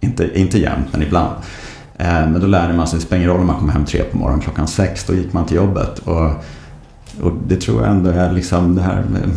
[0.00, 1.30] Inte, inte jämt, men ibland.
[1.98, 4.02] Eh, men då lärde man sig, det spelar ingen roll om man kom hem tre
[4.02, 5.98] på morgonen, klockan sex, då gick man till jobbet.
[5.98, 6.30] Och,
[7.22, 9.30] och det tror jag ändå är liksom det här med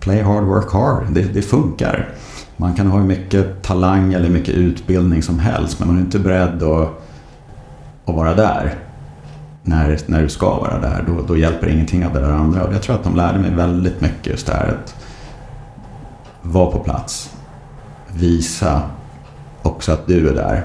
[0.00, 1.06] play hard, work hard.
[1.12, 2.08] Det, det funkar.
[2.56, 6.18] Man kan ha hur mycket talang eller mycket utbildning som helst, men man är inte
[6.18, 6.88] beredd att,
[8.04, 8.85] att vara där
[9.66, 12.64] när, när du ska vara där, då, då hjälper ingenting av det där andra.
[12.64, 14.94] Och jag tror att de lärde mig väldigt mycket just det här att
[16.42, 17.30] vara på plats.
[18.12, 18.82] Visa
[19.62, 20.64] också att du är där.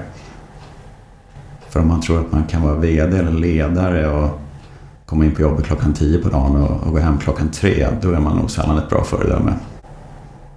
[1.68, 4.40] För om man tror att man kan vara VD eller ledare och
[5.06, 8.12] komma in på jobbet klockan tio på dagen och, och gå hem klockan tre, då
[8.12, 9.52] är man nog sällan ett bra föredöme.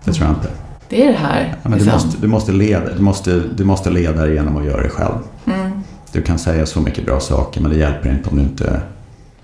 [0.04, 0.50] Det tror jag inte.
[0.90, 1.56] Det är det här.
[1.64, 1.92] Ja, men liksom.
[1.92, 5.16] du, måste, du, måste leda, du, måste, du måste leda genom att göra det själv.
[5.46, 5.75] Mm.
[6.16, 8.82] Du kan säga så mycket bra saker men det hjälper inte om du inte,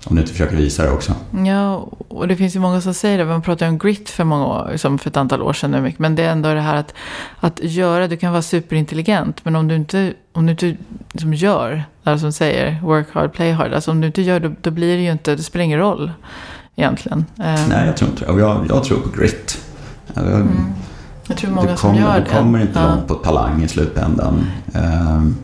[0.04, 1.12] om du inte försöker visa det också.
[1.46, 3.24] Ja, och det finns ju många som säger det.
[3.24, 5.92] Man pratade om grit för många år, som för ett antal år sedan.
[5.96, 6.94] Men det är ändå det här att,
[7.40, 9.44] att göra, du kan vara superintelligent.
[9.44, 10.76] Men om du inte, om du inte
[11.12, 13.72] liksom gör, det som säger work hard, play hard.
[13.72, 16.12] Alltså om du inte gör då, då blir det ju inte, det spelar ingen roll
[16.76, 17.24] egentligen.
[17.36, 18.40] Nej, jag tror inte det.
[18.40, 19.58] Jag, jag tror på grit.
[20.16, 20.48] Mm.
[21.26, 22.24] Jag tror många du kommer, som gör det.
[22.24, 22.94] Du kommer inte ja.
[22.94, 24.46] långt på talang i slutändan.
[24.74, 25.36] Um,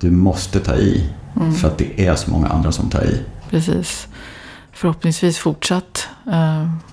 [0.00, 1.10] du måste ta i.
[1.36, 1.54] Mm.
[1.54, 3.20] För att det är så många andra som tar i.
[3.50, 4.08] Precis.
[4.72, 6.08] Förhoppningsvis fortsatt.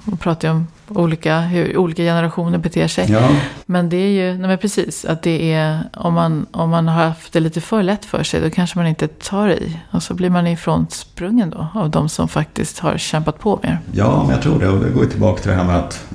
[0.06, 3.12] Och pratar om olika, hur olika generationer beter sig.
[3.12, 3.30] Ja.
[3.66, 7.06] Men det är ju, nej men precis, att det är, om man, om man har
[7.06, 9.80] haft det lite för lätt för sig, då kanske man inte tar i.
[9.92, 13.80] Och så blir man ifrån sprungen då, av de som faktiskt har kämpat på mer.
[13.92, 14.68] Ja, men jag tror det.
[14.70, 16.06] Och det går ju tillbaka till det här med att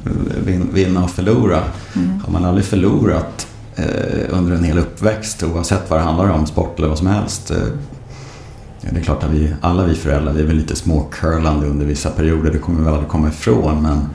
[0.72, 1.62] vinna och förlora.
[1.96, 2.20] Mm.
[2.24, 6.46] Har man aldrig förlorat eh, Eh, under en hel uppväxt oavsett vad det handlar om,
[6.46, 7.50] sport eller vad som helst.
[7.50, 7.56] Eh,
[8.80, 12.10] det är klart att vi, alla vi föräldrar, vi är väl lite småcurlande under vissa
[12.10, 13.82] perioder, det kommer vi aldrig komma ifrån.
[13.82, 14.08] Men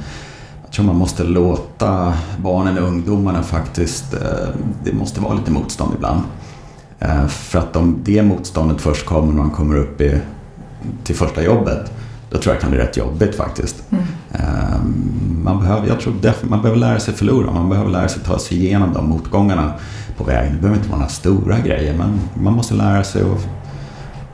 [0.64, 4.48] jag tror man måste låta barnen och ungdomarna faktiskt, eh,
[4.84, 6.22] det måste vara lite motstånd ibland.
[7.00, 10.22] Eh, för att om det motståndet först kommer när man kommer upp i,
[11.04, 11.92] till första jobbet,
[12.30, 13.84] då tror jag kan bli rätt jobbigt faktiskt.
[13.90, 14.04] Mm.
[14.34, 16.14] Ehm, man, behöver, jag tror
[16.50, 19.74] man behöver lära sig förlora, man behöver lära sig ta sig igenom de motgångarna
[20.18, 20.54] på vägen.
[20.54, 23.48] Det behöver inte vara några stora grejer, men man måste lära sig att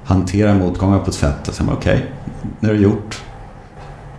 [0.04, 2.08] hantera motgångar på ett sätt att säga okej, okay,
[2.60, 3.22] nu är det gjort.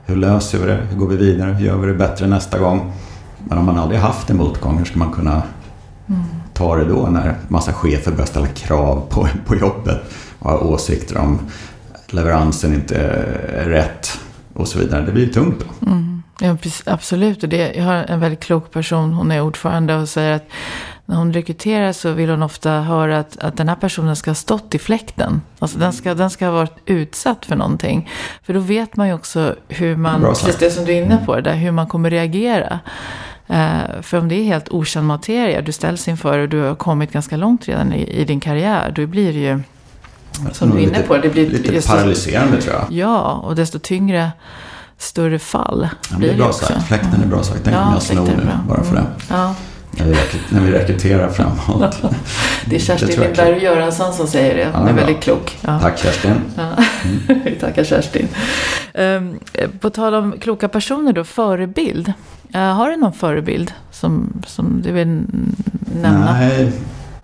[0.07, 0.81] Hur löser vi det?
[0.91, 1.53] Hur går vi vidare?
[1.53, 2.93] Hur gör vi det bättre nästa gång?
[3.49, 5.43] Men om man aldrig haft en motgång, hur ska man kunna
[6.09, 6.23] mm.
[6.55, 10.01] ta det då när massa chefer börjar ställa krav på, på jobbet
[10.39, 11.39] och har åsikter om
[12.15, 14.21] leveransen inte är rätt
[14.55, 15.07] och så vidare.
[15.07, 15.87] Det blir tungt då.
[15.87, 16.23] Mm.
[16.41, 17.43] Ja, absolut.
[17.43, 20.49] Och det, jag har en väldigt klok person, hon är ordförande och säger att
[21.07, 24.35] när hon rekryterar så vill hon ofta höra att, att den här personen ska ha
[24.35, 25.41] stått i fläkten.
[25.59, 28.11] Alltså den ska, den ska ha varit utsatt för någonting.
[28.43, 31.41] För då vet man ju också hur man, precis det som du är inne på,
[31.41, 32.81] där, hur man kommer reagera.
[33.51, 37.13] Uh, för om det är helt okänd materia du ställs inför och du har kommit
[37.13, 39.61] ganska långt redan i, i din karriär, då blir det ju
[40.53, 41.17] som du är inne på.
[41.17, 42.87] Det blir lite paralyserande tror jag.
[42.93, 44.33] Ja, och desto tyngre,
[44.99, 46.87] större fall ja, blir det, är bra sagt.
[46.89, 47.65] Fläkten är bra sagt.
[47.65, 49.01] Den ja, kan jag sno nu bara för det.
[49.01, 49.13] Mm.
[49.31, 49.55] Ja.
[49.99, 50.17] När, vi
[50.51, 52.03] när vi rekryterar framåt.
[52.65, 54.79] det är Kerstin Lindberg Göransson som säger det.
[54.79, 55.59] Hon är väldigt klok.
[55.63, 56.31] Tack Kerstin.
[56.59, 56.75] Mm.
[57.45, 58.29] vi tackar Kerstin.
[58.95, 59.39] Um,
[59.81, 62.13] på tal om kloka personer då, förebild.
[62.55, 65.23] Uh, har du någon förebild som, som du vill
[66.03, 66.33] nämna?
[66.33, 66.73] Nej,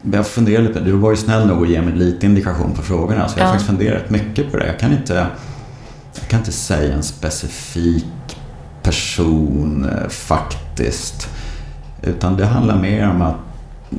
[0.03, 0.81] jag funderar lite.
[0.81, 3.29] Du var ju snäll nog att ge mig lite indikation på frågorna.
[3.29, 3.53] Så jag har ja.
[3.53, 4.67] faktiskt funderat mycket på det.
[4.67, 5.27] Jag kan inte,
[6.21, 8.37] jag kan inte säga en specifik
[8.83, 11.29] person eh, faktiskt.
[12.03, 13.37] Utan det handlar mer om att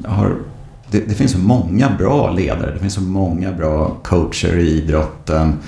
[0.05, 0.35] har,
[0.91, 2.73] det, det, finns så många bra ledare.
[2.73, 5.59] Det finns så många bra coacher i idrotten.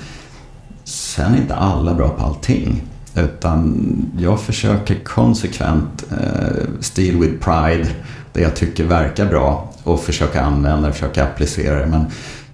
[0.83, 2.83] Sen är inte alla bra på allting.
[3.15, 3.75] Utan
[4.19, 7.87] jag försöker konsekvent eh, steal with pride.
[8.33, 11.85] Det jag tycker verkar bra och försöka använda det, försöka applicera det.
[11.85, 12.05] Men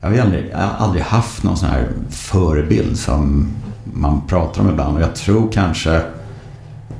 [0.01, 3.47] jag har, aldrig, jag har aldrig haft någon sån här förebild som
[3.93, 4.97] man pratar om ibland.
[4.97, 6.01] Och jag tror kanske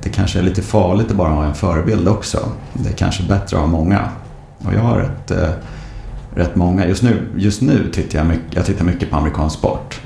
[0.02, 2.48] det kanske är lite farligt att bara ha en förebild också.
[2.72, 4.08] Det är kanske bättre att ha många.
[4.58, 5.50] Och jag har rätt, eh,
[6.34, 6.86] rätt många.
[6.86, 10.00] Just nu, just nu tittar jag mycket, jag tittar mycket på amerikansk sport.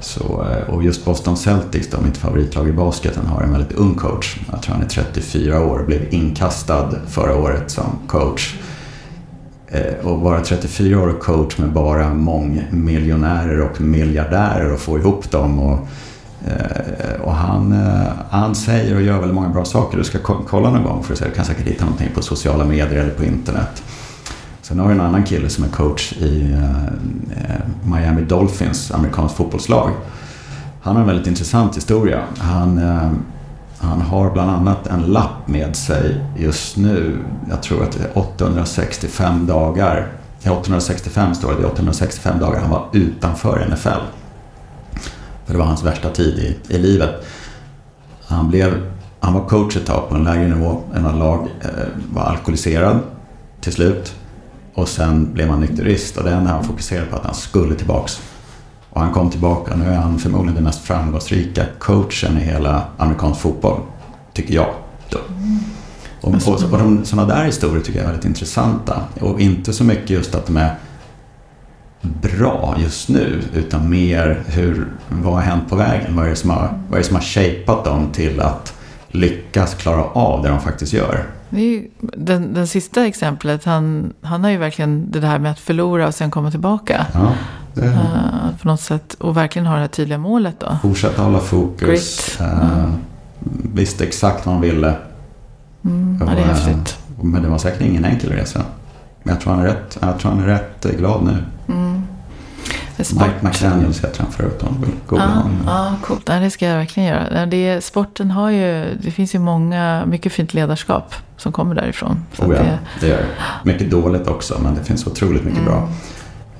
[0.00, 3.94] Så, eh, och just Boston Celtics, då, mitt favoritlag i basketen, har en väldigt ung
[3.94, 4.36] coach.
[4.50, 8.54] Jag tror han är 34 år och blev inkastad förra året som coach.
[9.70, 15.30] Eh, och vara 34 år och coach med bara mångmiljonärer och miljardärer och få ihop
[15.30, 15.58] dem.
[15.58, 15.88] Och,
[16.46, 19.98] eh, och han, eh, han säger och gör väldigt många bra saker.
[19.98, 21.24] Du ska kolla någon gång för att se.
[21.24, 23.82] Du kan säkert hitta någonting på sociala medier eller på internet.
[24.62, 26.56] Sen har vi en annan kille som är coach i
[27.84, 29.90] Miami Dolphins, amerikanskt fotbollslag.
[30.80, 32.20] Han har en väldigt intressant historia.
[32.38, 32.80] Han,
[33.80, 37.18] han har bland annat en lapp med sig just nu.
[37.50, 40.12] Jag tror att det är 865 dagar.
[40.50, 43.88] 865 står det, det är 865 dagar han var utanför NFL.
[45.46, 47.26] För det var hans värsta tid i, i livet.
[48.26, 50.82] Han, blev, han var coach ett tag på en lägre nivå.
[50.94, 51.68] En av lag eh,
[52.12, 52.98] var alkoholiserad
[53.60, 54.14] till slut.
[54.74, 58.20] Och sen blev han nykterist och det enda han fokuserade på att han skulle tillbaks.
[58.90, 59.76] Och han kom tillbaka.
[59.76, 63.80] Nu är han förmodligen den mest framgångsrika coachen i hela amerikansk fotboll.
[64.32, 64.68] Tycker jag.
[65.08, 65.18] Då.
[66.20, 69.02] Och, och, och de, sådana där historier tycker jag är väldigt intressanta.
[69.20, 70.74] Och inte så mycket just att de är
[72.00, 73.42] bra just nu.
[73.54, 76.16] Utan mer hur, vad har hänt på vägen?
[76.16, 78.77] Vad är det som har, vad är det som har shapat dem till att
[79.08, 81.26] lyckas klara av det de faktiskt gör?
[81.50, 85.52] Det är ju, den, den sista exemplet, han, han har ju verkligen det här med
[85.52, 87.06] att förlora och sen komma tillbaka.
[87.14, 87.32] Ja,
[87.74, 87.86] det...
[87.86, 89.14] uh, på något sätt.
[89.14, 90.78] Och verkligen ha det här tydliga målet då.
[90.82, 92.38] Fortsätta hålla fokus.
[92.40, 92.92] Uh, mm.
[93.74, 94.94] Visste exakt vad han ville.
[95.84, 96.98] Mm, och, ja, det är häftigt.
[97.22, 98.62] Men det var säkert ingen enkel resa.
[99.22, 101.44] Men jag tror han är rätt, jag tror han är rätt glad nu.
[101.74, 102.02] Mm.
[102.98, 104.62] Mike McDaniels heter han förut.
[105.10, 106.26] Ja, ah, ah, coolt.
[106.26, 107.46] det ska jag verkligen göra.
[107.46, 112.24] Det, sporten har ju, det finns ju många, mycket fint ledarskap som kommer därifrån.
[112.32, 113.24] Så oh ja, det, det gör
[113.62, 115.72] Mycket dåligt också, men det finns otroligt mycket mm.
[115.72, 115.88] bra.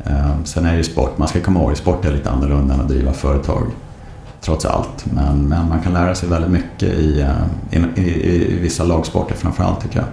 [0.05, 2.81] Um, sen är det ju sport, man ska komma ihåg, sport är lite annorlunda än
[2.81, 3.67] att driva företag.
[4.41, 5.07] Trots allt.
[5.13, 7.27] Men, men man kan lära sig väldigt mycket i,
[7.73, 10.07] uh, i, i, i vissa lagsporter framförallt tycker jag.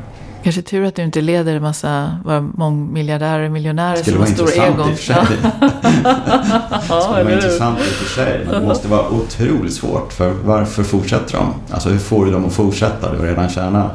[0.45, 2.17] Kanske tur att du inte leder en massa
[2.53, 4.89] mångmiljardärer och miljonärer som har stora egon.
[4.89, 4.97] Det
[7.01, 8.45] skulle vara intressant i och för sig.
[8.45, 10.13] Men det måste vara otroligt svårt.
[10.13, 11.53] För varför fortsätter de?
[11.71, 13.11] Alltså hur får du dem att fortsätta?
[13.11, 13.91] Du har redan tjänat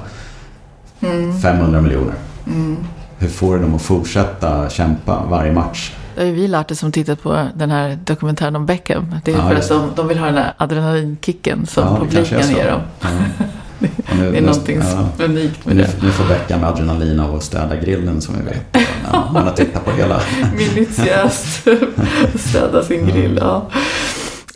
[1.01, 1.41] mm.
[1.41, 2.15] 500 miljoner.
[2.47, 2.77] Mm.
[3.19, 5.93] Hur får du dem att fortsätta kämpa varje match?
[6.15, 9.15] Det har ju vi lärt oss som tittat på den här dokumentären om Beckham.
[9.25, 12.51] Det är ja, för att de, de vill ha den här adrenalinkicken som ja, publiken
[12.51, 12.81] ger dem.
[13.01, 13.09] Ja.
[13.81, 16.03] Nu, det är någonting ja, unikt med nu, det.
[16.03, 18.77] Nu får Becka med adrenalin av att städa grillen som vi vet.
[19.33, 20.21] Man har tittat på hela.
[20.57, 21.69] Minutiöst
[22.35, 23.39] städa sin grill.
[23.41, 23.71] Ja.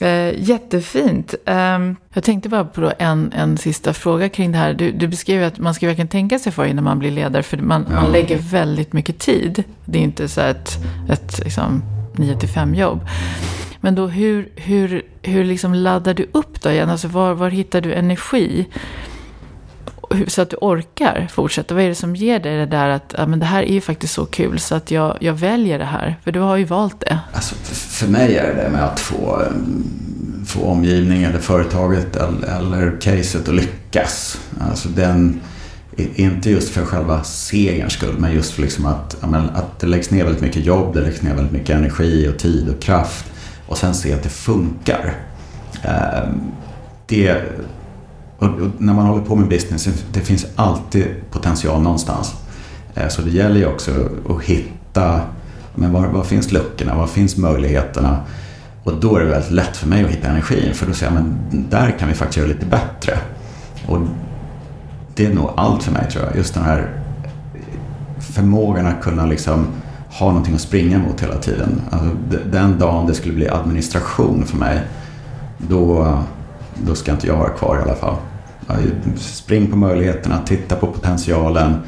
[0.00, 1.34] Eh, jättefint.
[1.44, 1.78] Eh,
[2.14, 4.74] jag tänkte bara på en, en sista fråga kring det här.
[4.74, 7.42] Du, du beskrev att man ska verkligen tänka sig för innan man blir ledare.
[7.42, 8.02] För man, ja.
[8.02, 9.64] man lägger väldigt mycket tid.
[9.84, 13.00] Det är inte så ett, ett liksom, 9 till 5 jobb.
[13.80, 16.90] Men då hur, hur, hur liksom laddar du upp då igen?
[16.90, 18.66] Alltså var, var hittar du energi?
[20.28, 21.74] Så att du orkar fortsätta?
[21.74, 23.80] Vad är det som ger dig det där att ja, men det här är ju
[23.80, 26.16] faktiskt så kul så att jag, jag väljer det här?
[26.24, 27.18] För du har ju valt det.
[27.32, 32.58] Alltså, för mig är det det med att få, mm, få omgivningen eller företaget eller,
[32.58, 34.40] eller caset att lyckas.
[34.60, 35.40] Alltså den,
[35.96, 39.86] inte just för själva segerns skull, men just för liksom att, ja, men, att det
[39.86, 43.24] läggs ner väldigt mycket jobb, det läggs ner väldigt mycket energi och tid och kraft.
[43.66, 45.14] Och sen se att det funkar.
[45.82, 46.40] Ehm,
[47.06, 47.42] det
[48.44, 52.34] och, när man håller på med business, det finns alltid potential någonstans.
[52.94, 53.90] Eh, så det gäller ju också
[54.28, 55.20] att hitta,
[55.74, 58.18] men var, var finns luckorna, var finns möjligheterna?
[58.84, 61.22] Och då är det väldigt lätt för mig att hitta energin, för då säger jag,
[61.22, 63.18] men där kan vi faktiskt göra lite bättre.
[63.86, 63.98] Och
[65.14, 66.90] det är nog allt för mig tror jag, just den här
[68.18, 69.66] förmågan att kunna liksom
[70.10, 71.82] ha någonting att springa mot hela tiden.
[71.90, 72.10] Alltså,
[72.52, 74.80] den dagen det skulle bli administration för mig,
[75.58, 76.18] då,
[76.86, 78.16] då ska inte jag vara kvar i alla fall.
[79.16, 81.78] Spring på möjligheterna, titta på potentialen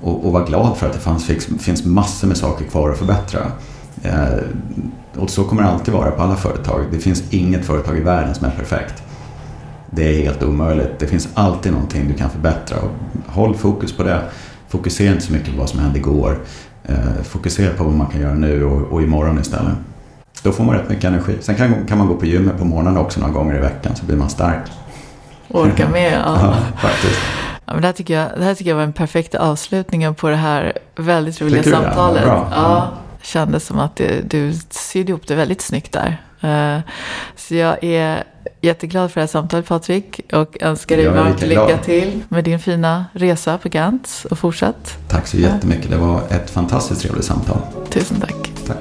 [0.00, 1.26] och, och var glad för att det fanns,
[1.58, 3.40] finns massor med saker kvar att förbättra.
[4.02, 4.38] Eh,
[5.16, 6.80] och så kommer det alltid vara på alla företag.
[6.92, 9.02] Det finns inget företag i världen som är perfekt.
[9.90, 10.98] Det är helt omöjligt.
[10.98, 12.78] Det finns alltid någonting du kan förbättra.
[12.78, 12.90] och
[13.26, 14.20] Håll fokus på det.
[14.68, 16.38] Fokusera inte så mycket på vad som hände igår.
[16.84, 19.74] Eh, fokusera på vad man kan göra nu och, och imorgon istället.
[20.42, 21.36] Då får man rätt mycket energi.
[21.40, 24.06] Sen kan, kan man gå på gymmet på morgonen också några gånger i veckan så
[24.06, 24.70] blir man stark.
[25.54, 26.56] Orka med, ja.
[26.82, 27.20] faktiskt.
[27.66, 30.28] Ja, men det, här tycker jag, det här tycker jag var en perfekt avslutning på
[30.28, 32.22] det här väldigt roliga samtalet.
[32.26, 32.92] Ja, ja,
[33.22, 36.22] kändes som att det, du sydde ihop det väldigt snyggt där.
[36.44, 36.80] Uh,
[37.36, 38.24] så jag är
[38.60, 43.04] jätteglad för det här samtalet Patrik och önskar dig varmt lycka till med din fina
[43.12, 44.98] resa på Gantz och fortsatt.
[45.08, 45.90] Tack så jättemycket.
[45.90, 47.58] Det var ett fantastiskt trevligt samtal.
[47.90, 48.52] Tusen tack.
[48.66, 48.78] Tack.